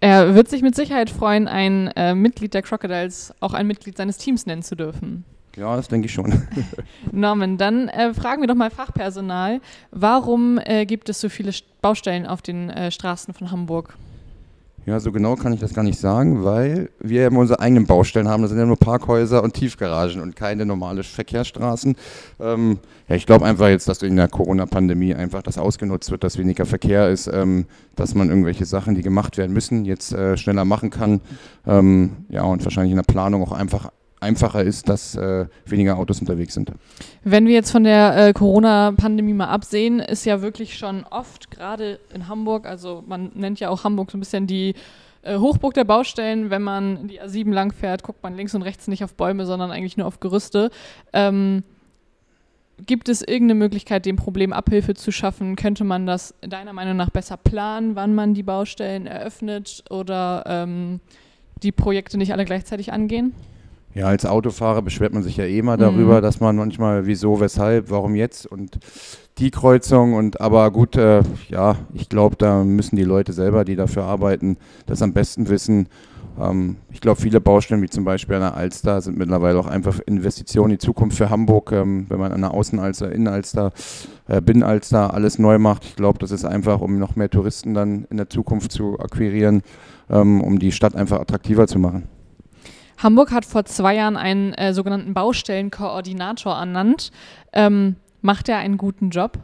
Er 0.00 0.34
wird 0.34 0.48
sich 0.48 0.62
mit 0.62 0.76
Sicherheit 0.76 1.10
freuen, 1.10 1.48
ein 1.48 1.88
äh, 1.88 2.14
Mitglied 2.14 2.54
der 2.54 2.62
Crocodiles 2.62 3.34
auch 3.40 3.52
ein 3.52 3.66
Mitglied 3.66 3.96
seines 3.96 4.16
Teams 4.16 4.46
nennen 4.46 4.62
zu 4.62 4.76
dürfen. 4.76 5.24
Ja, 5.56 5.74
das 5.74 5.88
denke 5.88 6.06
ich 6.06 6.12
schon. 6.12 6.46
Norman, 7.12 7.58
dann 7.58 7.88
äh, 7.88 8.14
fragen 8.14 8.40
wir 8.40 8.46
doch 8.46 8.54
mal 8.54 8.70
Fachpersonal. 8.70 9.60
Warum 9.90 10.58
äh, 10.64 10.86
gibt 10.86 11.08
es 11.08 11.20
so 11.20 11.28
viele 11.28 11.52
Baustellen 11.82 12.26
auf 12.26 12.42
den 12.42 12.70
äh, 12.70 12.92
Straßen 12.92 13.34
von 13.34 13.50
Hamburg? 13.50 13.96
Ja, 14.88 15.00
so 15.00 15.12
genau 15.12 15.36
kann 15.36 15.52
ich 15.52 15.60
das 15.60 15.74
gar 15.74 15.82
nicht 15.82 15.98
sagen, 15.98 16.44
weil 16.44 16.88
wir 16.98 17.20
ja 17.20 17.28
unsere 17.28 17.60
eigenen 17.60 17.84
Baustellen 17.84 18.26
haben. 18.26 18.40
Das 18.40 18.48
sind 18.48 18.58
ja 18.58 18.64
nur 18.64 18.78
Parkhäuser 18.78 19.42
und 19.42 19.52
Tiefgaragen 19.52 20.22
und 20.22 20.34
keine 20.34 20.64
normale 20.64 21.02
Verkehrsstraßen. 21.02 21.94
Ähm, 22.40 22.78
ja, 23.06 23.14
ich 23.14 23.26
glaube 23.26 23.44
einfach 23.44 23.68
jetzt, 23.68 23.86
dass 23.86 24.00
in 24.00 24.16
der 24.16 24.28
Corona-Pandemie 24.28 25.14
einfach 25.14 25.42
das 25.42 25.58
ausgenutzt 25.58 26.10
wird, 26.10 26.24
dass 26.24 26.38
weniger 26.38 26.64
Verkehr 26.64 27.10
ist, 27.10 27.26
ähm, 27.26 27.66
dass 27.96 28.14
man 28.14 28.30
irgendwelche 28.30 28.64
Sachen, 28.64 28.94
die 28.94 29.02
gemacht 29.02 29.36
werden 29.36 29.52
müssen, 29.52 29.84
jetzt 29.84 30.14
äh, 30.14 30.38
schneller 30.38 30.64
machen 30.64 30.88
kann. 30.88 31.20
Ähm, 31.66 32.24
ja, 32.30 32.44
und 32.44 32.64
wahrscheinlich 32.64 32.92
in 32.92 32.96
der 32.96 33.02
Planung 33.02 33.42
auch 33.42 33.52
einfach 33.52 33.90
einfacher 34.20 34.62
ist, 34.62 34.88
dass 34.88 35.14
äh, 35.14 35.46
weniger 35.66 35.98
Autos 35.98 36.20
unterwegs 36.20 36.54
sind. 36.54 36.72
Wenn 37.24 37.46
wir 37.46 37.54
jetzt 37.54 37.70
von 37.70 37.84
der 37.84 38.28
äh, 38.28 38.32
Corona-Pandemie 38.32 39.34
mal 39.34 39.48
absehen, 39.48 40.00
ist 40.00 40.24
ja 40.24 40.42
wirklich 40.42 40.78
schon 40.78 41.04
oft, 41.04 41.50
gerade 41.50 42.00
in 42.12 42.28
Hamburg, 42.28 42.66
also 42.66 43.04
man 43.06 43.30
nennt 43.34 43.60
ja 43.60 43.70
auch 43.70 43.84
Hamburg 43.84 44.10
so 44.10 44.16
ein 44.16 44.20
bisschen 44.20 44.46
die 44.46 44.74
äh, 45.22 45.38
Hochburg 45.38 45.74
der 45.74 45.84
Baustellen, 45.84 46.50
wenn 46.50 46.62
man 46.62 47.08
die 47.08 47.20
A7 47.20 47.52
lang 47.52 47.72
fährt, 47.72 48.02
guckt 48.02 48.22
man 48.22 48.36
links 48.36 48.54
und 48.54 48.62
rechts 48.62 48.88
nicht 48.88 49.04
auf 49.04 49.14
Bäume, 49.14 49.46
sondern 49.46 49.70
eigentlich 49.70 49.96
nur 49.96 50.06
auf 50.06 50.20
Gerüste. 50.20 50.70
Ähm, 51.12 51.62
Gibt 52.86 53.08
es 53.08 53.22
irgendeine 53.22 53.58
Möglichkeit, 53.58 54.06
dem 54.06 54.14
Problem 54.14 54.52
Abhilfe 54.52 54.94
zu 54.94 55.10
schaffen? 55.10 55.56
Könnte 55.56 55.82
man 55.82 56.06
das 56.06 56.34
deiner 56.40 56.72
Meinung 56.72 56.96
nach 56.96 57.10
besser 57.10 57.36
planen, 57.36 57.96
wann 57.96 58.14
man 58.14 58.34
die 58.34 58.44
Baustellen 58.44 59.06
eröffnet 59.08 59.82
oder 59.90 60.44
ähm, 60.46 61.00
die 61.64 61.72
Projekte 61.72 62.18
nicht 62.18 62.32
alle 62.32 62.44
gleichzeitig 62.44 62.92
angehen? 62.92 63.34
Ja, 63.94 64.06
als 64.06 64.26
Autofahrer 64.26 64.82
beschwert 64.82 65.14
man 65.14 65.22
sich 65.22 65.36
ja 65.38 65.44
eh 65.44 65.62
mal 65.62 65.76
darüber, 65.76 66.18
mhm. 66.18 66.22
dass 66.22 66.40
man 66.40 66.56
manchmal 66.56 67.06
wieso, 67.06 67.40
weshalb, 67.40 67.90
warum 67.90 68.14
jetzt 68.14 68.46
und 68.46 68.78
die 69.38 69.50
Kreuzung 69.50 70.14
und 70.14 70.40
aber 70.40 70.70
gut, 70.70 70.96
äh, 70.96 71.22
ja, 71.48 71.76
ich 71.94 72.08
glaube, 72.08 72.36
da 72.36 72.64
müssen 72.64 72.96
die 72.96 73.04
Leute 73.04 73.32
selber, 73.32 73.64
die 73.64 73.76
dafür 73.76 74.04
arbeiten, 74.04 74.56
das 74.86 75.00
am 75.00 75.12
besten 75.12 75.48
wissen. 75.48 75.88
Ähm, 76.40 76.76
ich 76.92 77.00
glaube, 77.00 77.20
viele 77.20 77.40
Baustellen, 77.40 77.82
wie 77.82 77.88
zum 77.88 78.04
Beispiel 78.04 78.36
an 78.36 78.42
der 78.42 78.56
Alster, 78.56 79.00
sind 79.00 79.16
mittlerweile 79.16 79.58
auch 79.58 79.66
einfach 79.66 80.00
Investitionen 80.06 80.72
in 80.72 80.78
die 80.78 80.84
Zukunft 80.84 81.16
für 81.16 81.30
Hamburg, 81.30 81.72
ähm, 81.72 82.06
wenn 82.08 82.18
man 82.18 82.32
an 82.32 82.40
der 82.40 82.52
Außenalster, 82.52 83.12
Innenalster, 83.12 83.72
äh, 84.26 84.40
Binnenalster 84.40 85.14
alles 85.14 85.38
neu 85.38 85.58
macht. 85.58 85.84
Ich 85.84 85.96
glaube, 85.96 86.18
das 86.18 86.30
ist 86.30 86.44
einfach, 86.44 86.80
um 86.80 86.98
noch 86.98 87.16
mehr 87.16 87.30
Touristen 87.30 87.74
dann 87.74 88.06
in 88.10 88.16
der 88.16 88.28
Zukunft 88.28 88.72
zu 88.72 88.98
akquirieren, 88.98 89.62
ähm, 90.10 90.40
um 90.40 90.58
die 90.58 90.72
Stadt 90.72 90.94
einfach 90.94 91.20
attraktiver 91.20 91.66
zu 91.66 91.78
machen. 91.78 92.08
Hamburg 92.98 93.32
hat 93.32 93.44
vor 93.44 93.64
zwei 93.64 93.94
Jahren 93.94 94.16
einen 94.16 94.52
äh, 94.54 94.74
sogenannten 94.74 95.14
Baustellenkoordinator 95.14 96.54
ernannt. 96.54 97.10
Ähm, 97.52 97.96
macht 98.22 98.48
er 98.48 98.58
einen 98.58 98.76
guten 98.76 99.10
Job? 99.10 99.38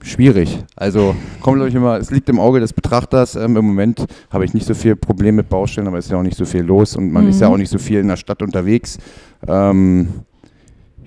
Schwierig. 0.00 0.64
Also 0.76 1.16
kommt, 1.40 1.56
glaube 1.56 1.68
ich, 1.68 1.74
immer, 1.74 1.96
es 1.96 2.12
liegt 2.12 2.28
im 2.28 2.38
Auge 2.38 2.60
des 2.60 2.72
Betrachters. 2.72 3.34
Ähm, 3.34 3.56
Im 3.56 3.66
Moment 3.66 4.06
habe 4.30 4.44
ich 4.44 4.54
nicht 4.54 4.66
so 4.66 4.74
viel 4.74 4.94
Probleme 4.94 5.38
mit 5.38 5.48
Baustellen, 5.48 5.88
aber 5.88 5.98
es 5.98 6.04
ist 6.04 6.12
ja 6.12 6.18
auch 6.18 6.22
nicht 6.22 6.36
so 6.36 6.44
viel 6.44 6.62
los 6.62 6.94
und 6.94 7.12
man 7.12 7.24
mhm. 7.24 7.30
ist 7.30 7.40
ja 7.40 7.48
auch 7.48 7.56
nicht 7.56 7.70
so 7.70 7.78
viel 7.78 7.98
in 7.98 8.08
der 8.08 8.16
Stadt 8.16 8.42
unterwegs. 8.42 8.98
Ähm, 9.46 10.08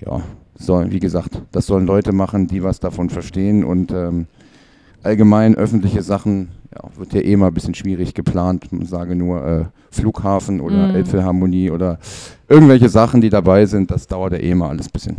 ja, 0.06 0.22
soll, 0.56 0.92
wie 0.92 1.00
gesagt, 1.00 1.42
das 1.54 1.68
sollen 1.68 1.86
Leute 1.86 2.12
machen, 2.12 2.48
die 2.48 2.64
was 2.64 2.82
davon 2.82 3.10
verstehen 3.10 3.64
und 3.64 3.92
ähm, 3.92 4.28
allgemein 5.04 5.56
öffentliche 5.56 6.02
Sachen 6.02 6.50
ja, 6.74 6.82
wird 6.98 7.14
ja 7.14 7.22
eh 7.22 7.36
mal 7.36 7.48
ein 7.48 7.54
bisschen 7.54 7.76
schwierig 7.76 8.14
geplant. 8.14 8.68
Ich 8.72 8.90
sage 8.90 9.16
nur 9.16 9.46
äh, 9.46 9.66
Flughafen 9.90 10.62
oder 10.62 10.88
mhm. 10.88 10.96
Elbphilharmonie 10.96 11.72
oder 11.72 12.00
irgendwelche 12.48 12.90
Sachen, 12.90 13.22
die 13.22 13.30
dabei 13.30 13.66
sind. 13.66 13.92
Das 13.92 14.08
dauert 14.08 14.34
ja 14.34 14.40
eh 14.40 14.56
mal 14.56 14.70
alles 14.70 14.88
ein 14.88 14.92
bisschen. 14.92 15.18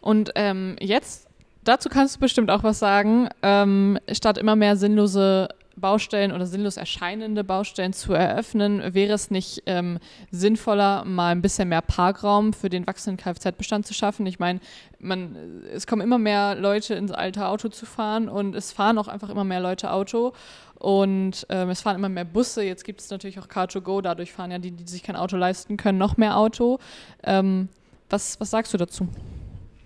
Und 0.00 0.32
ähm, 0.34 0.76
jetzt, 0.80 1.26
dazu 1.64 1.88
kannst 1.88 2.16
du 2.16 2.20
bestimmt 2.20 2.50
auch 2.50 2.62
was 2.62 2.78
sagen, 2.78 3.28
ähm, 3.42 3.98
statt 4.12 4.38
immer 4.38 4.56
mehr 4.56 4.76
sinnlose 4.76 5.48
Baustellen 5.76 6.32
oder 6.32 6.46
sinnlos 6.46 6.76
erscheinende 6.76 7.44
Baustellen 7.44 7.92
zu 7.92 8.12
eröffnen, 8.12 8.94
wäre 8.94 9.12
es 9.12 9.30
nicht 9.30 9.62
ähm, 9.66 9.98
sinnvoller, 10.30 11.04
mal 11.04 11.32
ein 11.32 11.42
bisschen 11.42 11.68
mehr 11.68 11.82
Parkraum 11.82 12.52
für 12.52 12.70
den 12.70 12.86
wachsenden 12.86 13.16
Kfz-Bestand 13.16 13.86
zu 13.86 13.94
schaffen? 13.94 14.26
Ich 14.26 14.38
meine, 14.38 14.60
man, 14.98 15.36
es 15.72 15.86
kommen 15.86 16.02
immer 16.02 16.18
mehr 16.18 16.54
Leute 16.54 16.94
ins 16.94 17.12
alte 17.12 17.46
Auto 17.46 17.68
zu 17.68 17.86
fahren 17.86 18.28
und 18.28 18.54
es 18.54 18.72
fahren 18.72 18.98
auch 18.98 19.08
einfach 19.08 19.28
immer 19.28 19.44
mehr 19.44 19.60
Leute 19.60 19.90
Auto 19.90 20.32
und 20.78 21.46
ähm, 21.48 21.70
es 21.70 21.80
fahren 21.80 21.96
immer 21.96 22.08
mehr 22.08 22.24
Busse. 22.24 22.62
Jetzt 22.62 22.84
gibt 22.84 23.00
es 23.00 23.10
natürlich 23.10 23.38
auch 23.38 23.48
Car2Go, 23.48 24.00
dadurch 24.00 24.32
fahren 24.32 24.50
ja 24.50 24.58
die, 24.58 24.70
die 24.70 24.86
sich 24.86 25.02
kein 25.02 25.16
Auto 25.16 25.36
leisten 25.36 25.76
können, 25.76 25.98
noch 25.98 26.16
mehr 26.16 26.36
Auto. 26.36 26.78
Ähm, 27.22 27.68
was, 28.10 28.38
was 28.40 28.50
sagst 28.50 28.72
du 28.74 28.78
dazu? 28.78 29.08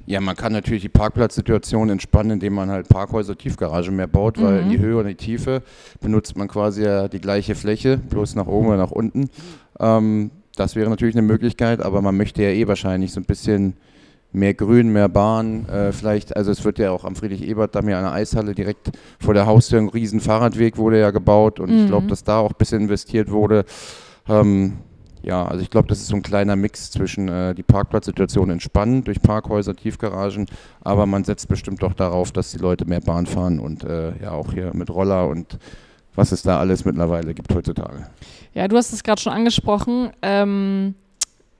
Ja, 0.09 0.23
man 0.23 0.37
kann 0.37 0.55
natürlich 0.55 0.81
die 0.81 0.89
Parkplatzsituation 0.89 1.91
entspannen, 1.91 2.33
indem 2.33 2.55
man 2.55 2.71
halt 2.71 2.89
Parkhäuser, 2.89 3.37
Tiefgarage 3.37 3.91
mehr 3.91 4.07
baut, 4.07 4.41
weil 4.41 4.61
in 4.61 4.71
die 4.71 4.79
mhm. 4.79 4.83
Höhe 4.83 4.97
und 4.97 5.07
die 5.07 5.15
Tiefe 5.15 5.63
benutzt 6.01 6.35
man 6.35 6.49
quasi 6.49 6.83
ja 6.83 7.09
die 7.09 7.21
gleiche 7.21 7.55
Fläche, 7.55 7.99
bloß 7.99 8.35
nach 8.35 8.47
oben 8.47 8.69
oder 8.69 8.79
nach 8.79 8.91
unten. 8.91 9.29
Ähm, 9.79 10.31
das 10.57 10.77
wäre 10.77 10.89
natürlich 10.89 11.15
eine 11.15 11.27
Möglichkeit, 11.27 11.83
aber 11.83 12.01
man 12.01 12.17
möchte 12.17 12.43
ja 12.43 12.49
eh 12.49 12.67
wahrscheinlich 12.67 13.13
so 13.13 13.21
ein 13.21 13.27
bisschen 13.27 13.75
mehr 14.33 14.55
Grün, 14.55 14.89
mehr 14.95 15.11
Bahn, 15.11 15.69
äh, 15.69 15.93
vielleicht, 15.93 16.35
also 16.35 16.53
es 16.53 16.65
wird 16.65 16.79
ja 16.79 16.91
auch 16.91 17.05
am 17.05 17.15
Friedrich-Ebert-Damm 17.15 17.91
ja 17.91 17.99
eine 17.99 18.11
Eishalle 18.11 18.55
direkt 18.55 18.93
vor 19.21 19.35
der 19.35 19.45
Haustür, 19.45 19.79
ein 19.79 19.91
riesen 19.91 20.21
Fahrradweg 20.21 20.79
wurde 20.79 21.01
ja 21.01 21.11
gebaut 21.11 21.61
und 21.61 21.71
mhm. 21.71 21.81
ich 21.81 21.87
glaube, 21.87 22.07
dass 22.07 22.25
da 22.25 22.39
auch 22.39 22.53
ein 22.53 22.57
bisschen 22.57 22.81
investiert 22.81 23.31
wurde. 23.31 23.67
Ähm, 24.27 24.79
ja, 25.23 25.45
also 25.45 25.63
ich 25.63 25.71
glaube, 25.71 25.89
das 25.89 25.99
ist 25.99 26.09
so 26.09 26.17
ein 26.17 26.23
kleiner 26.23 26.57
Mix 26.57 26.91
zwischen 26.91 27.29
äh, 27.29 27.55
die 27.55 27.63
Parkplatzsituation 27.63 28.51
entspannen 28.51 29.05
durch 29.05 29.21
Parkhäuser, 29.21 29.75
Tiefgaragen, 29.75 30.47
aber 30.81 31.07
man 31.07 31.25
setzt 31.25 31.49
bestimmt 31.49 31.83
doch 31.83 31.93
darauf, 31.93 32.33
dass 32.33 32.53
die 32.53 32.59
Leute 32.59 32.85
mehr 32.85 33.01
Bahn 33.01 33.27
fahren 33.27 33.61
und 33.61 33.85
äh, 33.85 34.13
ja 34.23 34.33
auch 34.33 34.53
hier 34.53 34.73
mit 34.75 34.91
Roller 34.91 35.29
und 35.29 35.59
was 36.15 36.33
es 36.33 36.43
da 36.43 36.59
alles 36.59 36.85
mittlerweile 36.85 37.33
gibt 37.33 37.55
heutzutage. 37.55 38.09
Ja, 38.53 38.67
du 38.67 38.77
hast 38.77 38.93
es 38.93 39.05
gerade 39.05 39.21
schon 39.21 39.33
angesprochen. 39.33 40.11
Ähm, 40.21 40.95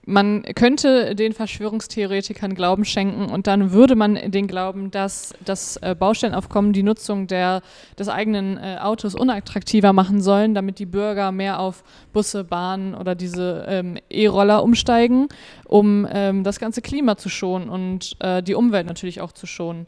man 0.09 0.41
könnte 0.55 1.15
den 1.15 1.33
Verschwörungstheoretikern 1.33 2.55
Glauben 2.55 2.83
schenken 2.83 3.25
und 3.25 3.45
dann 3.45 3.71
würde 3.71 3.95
man 3.95 4.15
den 4.31 4.47
glauben, 4.47 4.89
dass 4.89 5.33
das 5.45 5.77
äh, 5.77 5.95
Baustellenaufkommen 5.97 6.73
die 6.73 6.83
Nutzung 6.83 7.27
der, 7.27 7.61
des 7.97 8.09
eigenen 8.09 8.57
äh, 8.57 8.77
Autos 8.81 9.13
unattraktiver 9.13 9.93
machen 9.93 10.21
sollen, 10.21 10.55
damit 10.55 10.79
die 10.79 10.87
Bürger 10.87 11.31
mehr 11.31 11.59
auf 11.59 11.83
Busse, 12.11 12.43
Bahnen 12.43 12.95
oder 12.95 13.13
diese 13.13 13.65
ähm, 13.67 13.97
E-Roller 14.09 14.63
umsteigen, 14.63 15.27
um 15.65 16.07
ähm, 16.11 16.43
das 16.43 16.59
ganze 16.59 16.81
Klima 16.81 17.15
zu 17.15 17.29
schonen 17.29 17.69
und 17.69 18.15
äh, 18.19 18.41
die 18.41 18.55
Umwelt 18.55 18.87
natürlich 18.87 19.21
auch 19.21 19.31
zu 19.31 19.45
schonen. 19.45 19.85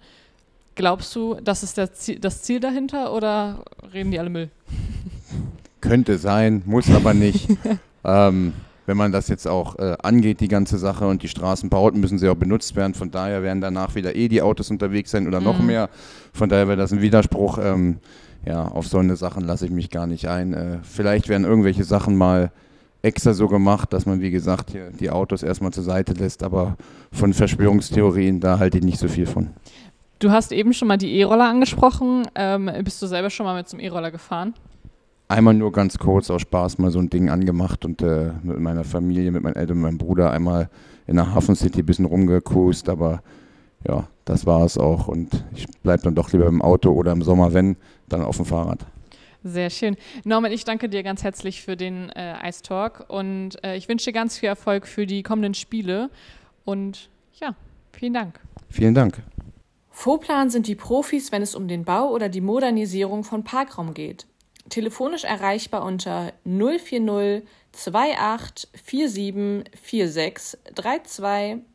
Glaubst 0.76 1.16
du, 1.16 1.36
das 1.44 1.64
ist 1.64 1.80
Ziel, 1.96 2.20
das 2.20 2.44
Ziel 2.44 2.60
dahinter 2.60 3.14
oder 3.14 3.66
reden 3.92 4.12
die 4.12 4.20
alle 4.20 4.30
Müll? 4.30 4.50
Könnte 5.82 6.20
sein, 6.20 6.62
muss 6.66 6.90
aber 6.92 7.16
nicht. 7.16 7.50
ähm, 8.06 8.54
wenn 8.92 8.98
man 8.98 9.14
das 9.14 9.30
jetzt 9.30 9.48
auch 9.48 9.80
äh, 9.80 9.96
angeht, 10.04 10.42
die 10.42 10.50
ganze 10.50 10.78
Sache 10.78 11.08
und 11.08 11.24
die 11.24 11.30
Straßen 11.30 11.70
baut, 11.70 11.96
müssen 11.96 12.20
sie 12.20 12.28
auch 12.28 12.36
benutzt 12.36 12.76
werden. 12.76 12.94
Von 12.94 13.10
daher 13.10 13.42
werden 13.42 13.62
danach 13.62 13.96
wieder 13.96 14.18
eh 14.18 14.28
die 14.28 14.42
Autos 14.42 14.70
unterwegs 14.70 15.12
sein 15.12 15.28
oder 15.28 15.40
noch 15.40 15.60
mhm. 15.60 15.68
mehr. 15.68 15.90
Von 16.34 16.50
daher 16.50 16.68
wäre 16.68 16.76
das 16.76 16.92
ein 16.92 17.00
Widerspruch. 17.02 17.58
Ähm, 17.64 18.00
ja, 18.46 18.66
auf 18.66 18.88
so 18.88 18.98
eine 18.98 19.16
Sachen 19.16 19.46
lasse 19.46 19.64
ich 19.64 19.72
mich 19.72 19.92
gar 19.92 20.08
nicht 20.08 20.28
ein. 20.28 20.54
Äh, 20.54 20.80
vielleicht 20.84 21.30
werden 21.30 21.46
irgendwelche 21.46 21.86
Sachen 21.86 22.18
mal 22.18 22.52
extra 23.02 23.34
so 23.34 23.48
gemacht, 23.48 23.94
dass 23.94 24.06
man, 24.06 24.20
wie 24.20 24.30
gesagt, 24.30 24.72
hier 24.72 24.92
die 24.92 25.10
Autos 25.10 25.42
erstmal 25.42 25.72
zur 25.72 25.86
Seite 25.86 26.12
lässt, 26.12 26.44
aber 26.44 26.76
von 27.14 27.34
Verschwörungstheorien, 27.34 28.42
da 28.42 28.60
halte 28.60 28.80
ich 28.80 28.84
nicht 28.84 29.00
so 29.00 29.08
viel 29.08 29.26
von. 29.26 29.52
Du 30.20 30.32
hast 30.32 30.52
eben 30.52 30.74
schon 30.74 30.90
mal 30.90 30.98
die 30.98 31.14
E-Roller 31.14 31.48
angesprochen. 31.48 32.28
Ähm, 32.36 32.70
bist 32.84 33.02
du 33.02 33.08
selber 33.08 33.30
schon 33.30 33.46
mal 33.46 33.56
mit 33.56 33.72
einem 33.72 33.80
E-Roller 33.80 34.12
gefahren? 34.12 34.54
Einmal 35.32 35.54
nur 35.54 35.72
ganz 35.72 35.98
kurz 35.98 36.30
aus 36.30 36.42
Spaß 36.42 36.78
mal 36.78 36.92
so 36.92 37.00
ein 37.00 37.10
Ding 37.10 37.30
angemacht 37.30 37.86
und 37.86 38.02
äh, 38.02 38.32
mit 38.44 38.60
meiner 38.60 38.84
Familie, 38.84 39.32
mit 39.32 39.42
meinen 39.42 39.56
Eltern, 39.56 39.78
mit 39.78 39.84
meinem 39.84 39.98
Bruder 39.98 40.32
einmal 40.32 40.70
in 41.08 41.16
der 41.16 41.34
Hafen 41.34 41.56
City 41.56 41.80
ein 41.80 41.86
bisschen 41.86 42.06
rumgekust, 42.06 42.90
aber 42.90 43.24
ja, 43.88 44.08
das 44.26 44.46
war 44.46 44.64
es 44.64 44.78
auch 44.78 45.08
und 45.08 45.44
ich 45.56 45.68
bleibe 45.82 46.04
dann 46.04 46.16
doch 46.16 46.32
lieber 46.32 46.46
im 46.46 46.62
Auto 46.62 46.92
oder 46.92 47.12
im 47.12 47.24
Sommer, 47.24 47.54
wenn, 47.54 47.78
dann 48.10 48.22
auf 48.22 48.38
dem 48.38 48.46
Fahrrad. 48.46 48.86
Sehr 49.44 49.72
schön. 49.72 49.98
Norman, 50.24 50.52
ich 50.52 50.66
danke 50.66 50.88
dir 50.88 51.02
ganz 51.02 51.24
herzlich 51.24 51.64
für 51.64 51.76
den 51.76 52.10
äh, 52.10 52.48
Ice 52.48 52.62
Talk 52.62 53.06
und 53.08 53.64
äh, 53.64 53.76
ich 53.76 53.90
wünsche 53.90 54.06
dir 54.06 54.14
ganz 54.14 54.38
viel 54.38 54.50
Erfolg 54.50 54.86
für 54.86 55.08
die 55.08 55.24
kommenden 55.24 55.56
Spiele 55.56 56.12
und 56.64 57.10
ja, 57.40 57.56
vielen 57.92 58.14
Dank. 58.14 58.40
Vielen 58.70 58.94
Dank. 58.94 59.24
Vorplan 59.90 60.50
sind 60.50 60.68
die 60.68 60.76
Profis, 60.76 61.32
wenn 61.32 61.42
es 61.42 61.56
um 61.56 61.68
den 61.68 61.84
Bau 61.84 62.12
oder 62.12 62.30
die 62.30 62.42
Modernisierung 62.42 63.24
von 63.24 63.44
Parkraum 63.44 63.94
geht 63.94 64.28
telefonisch 64.70 65.24
erreichbar 65.24 65.84
unter 65.84 66.34
040 66.46 67.44
28 67.74 68.70
47 68.84 70.12
46 70.12 70.60
32 70.76 71.71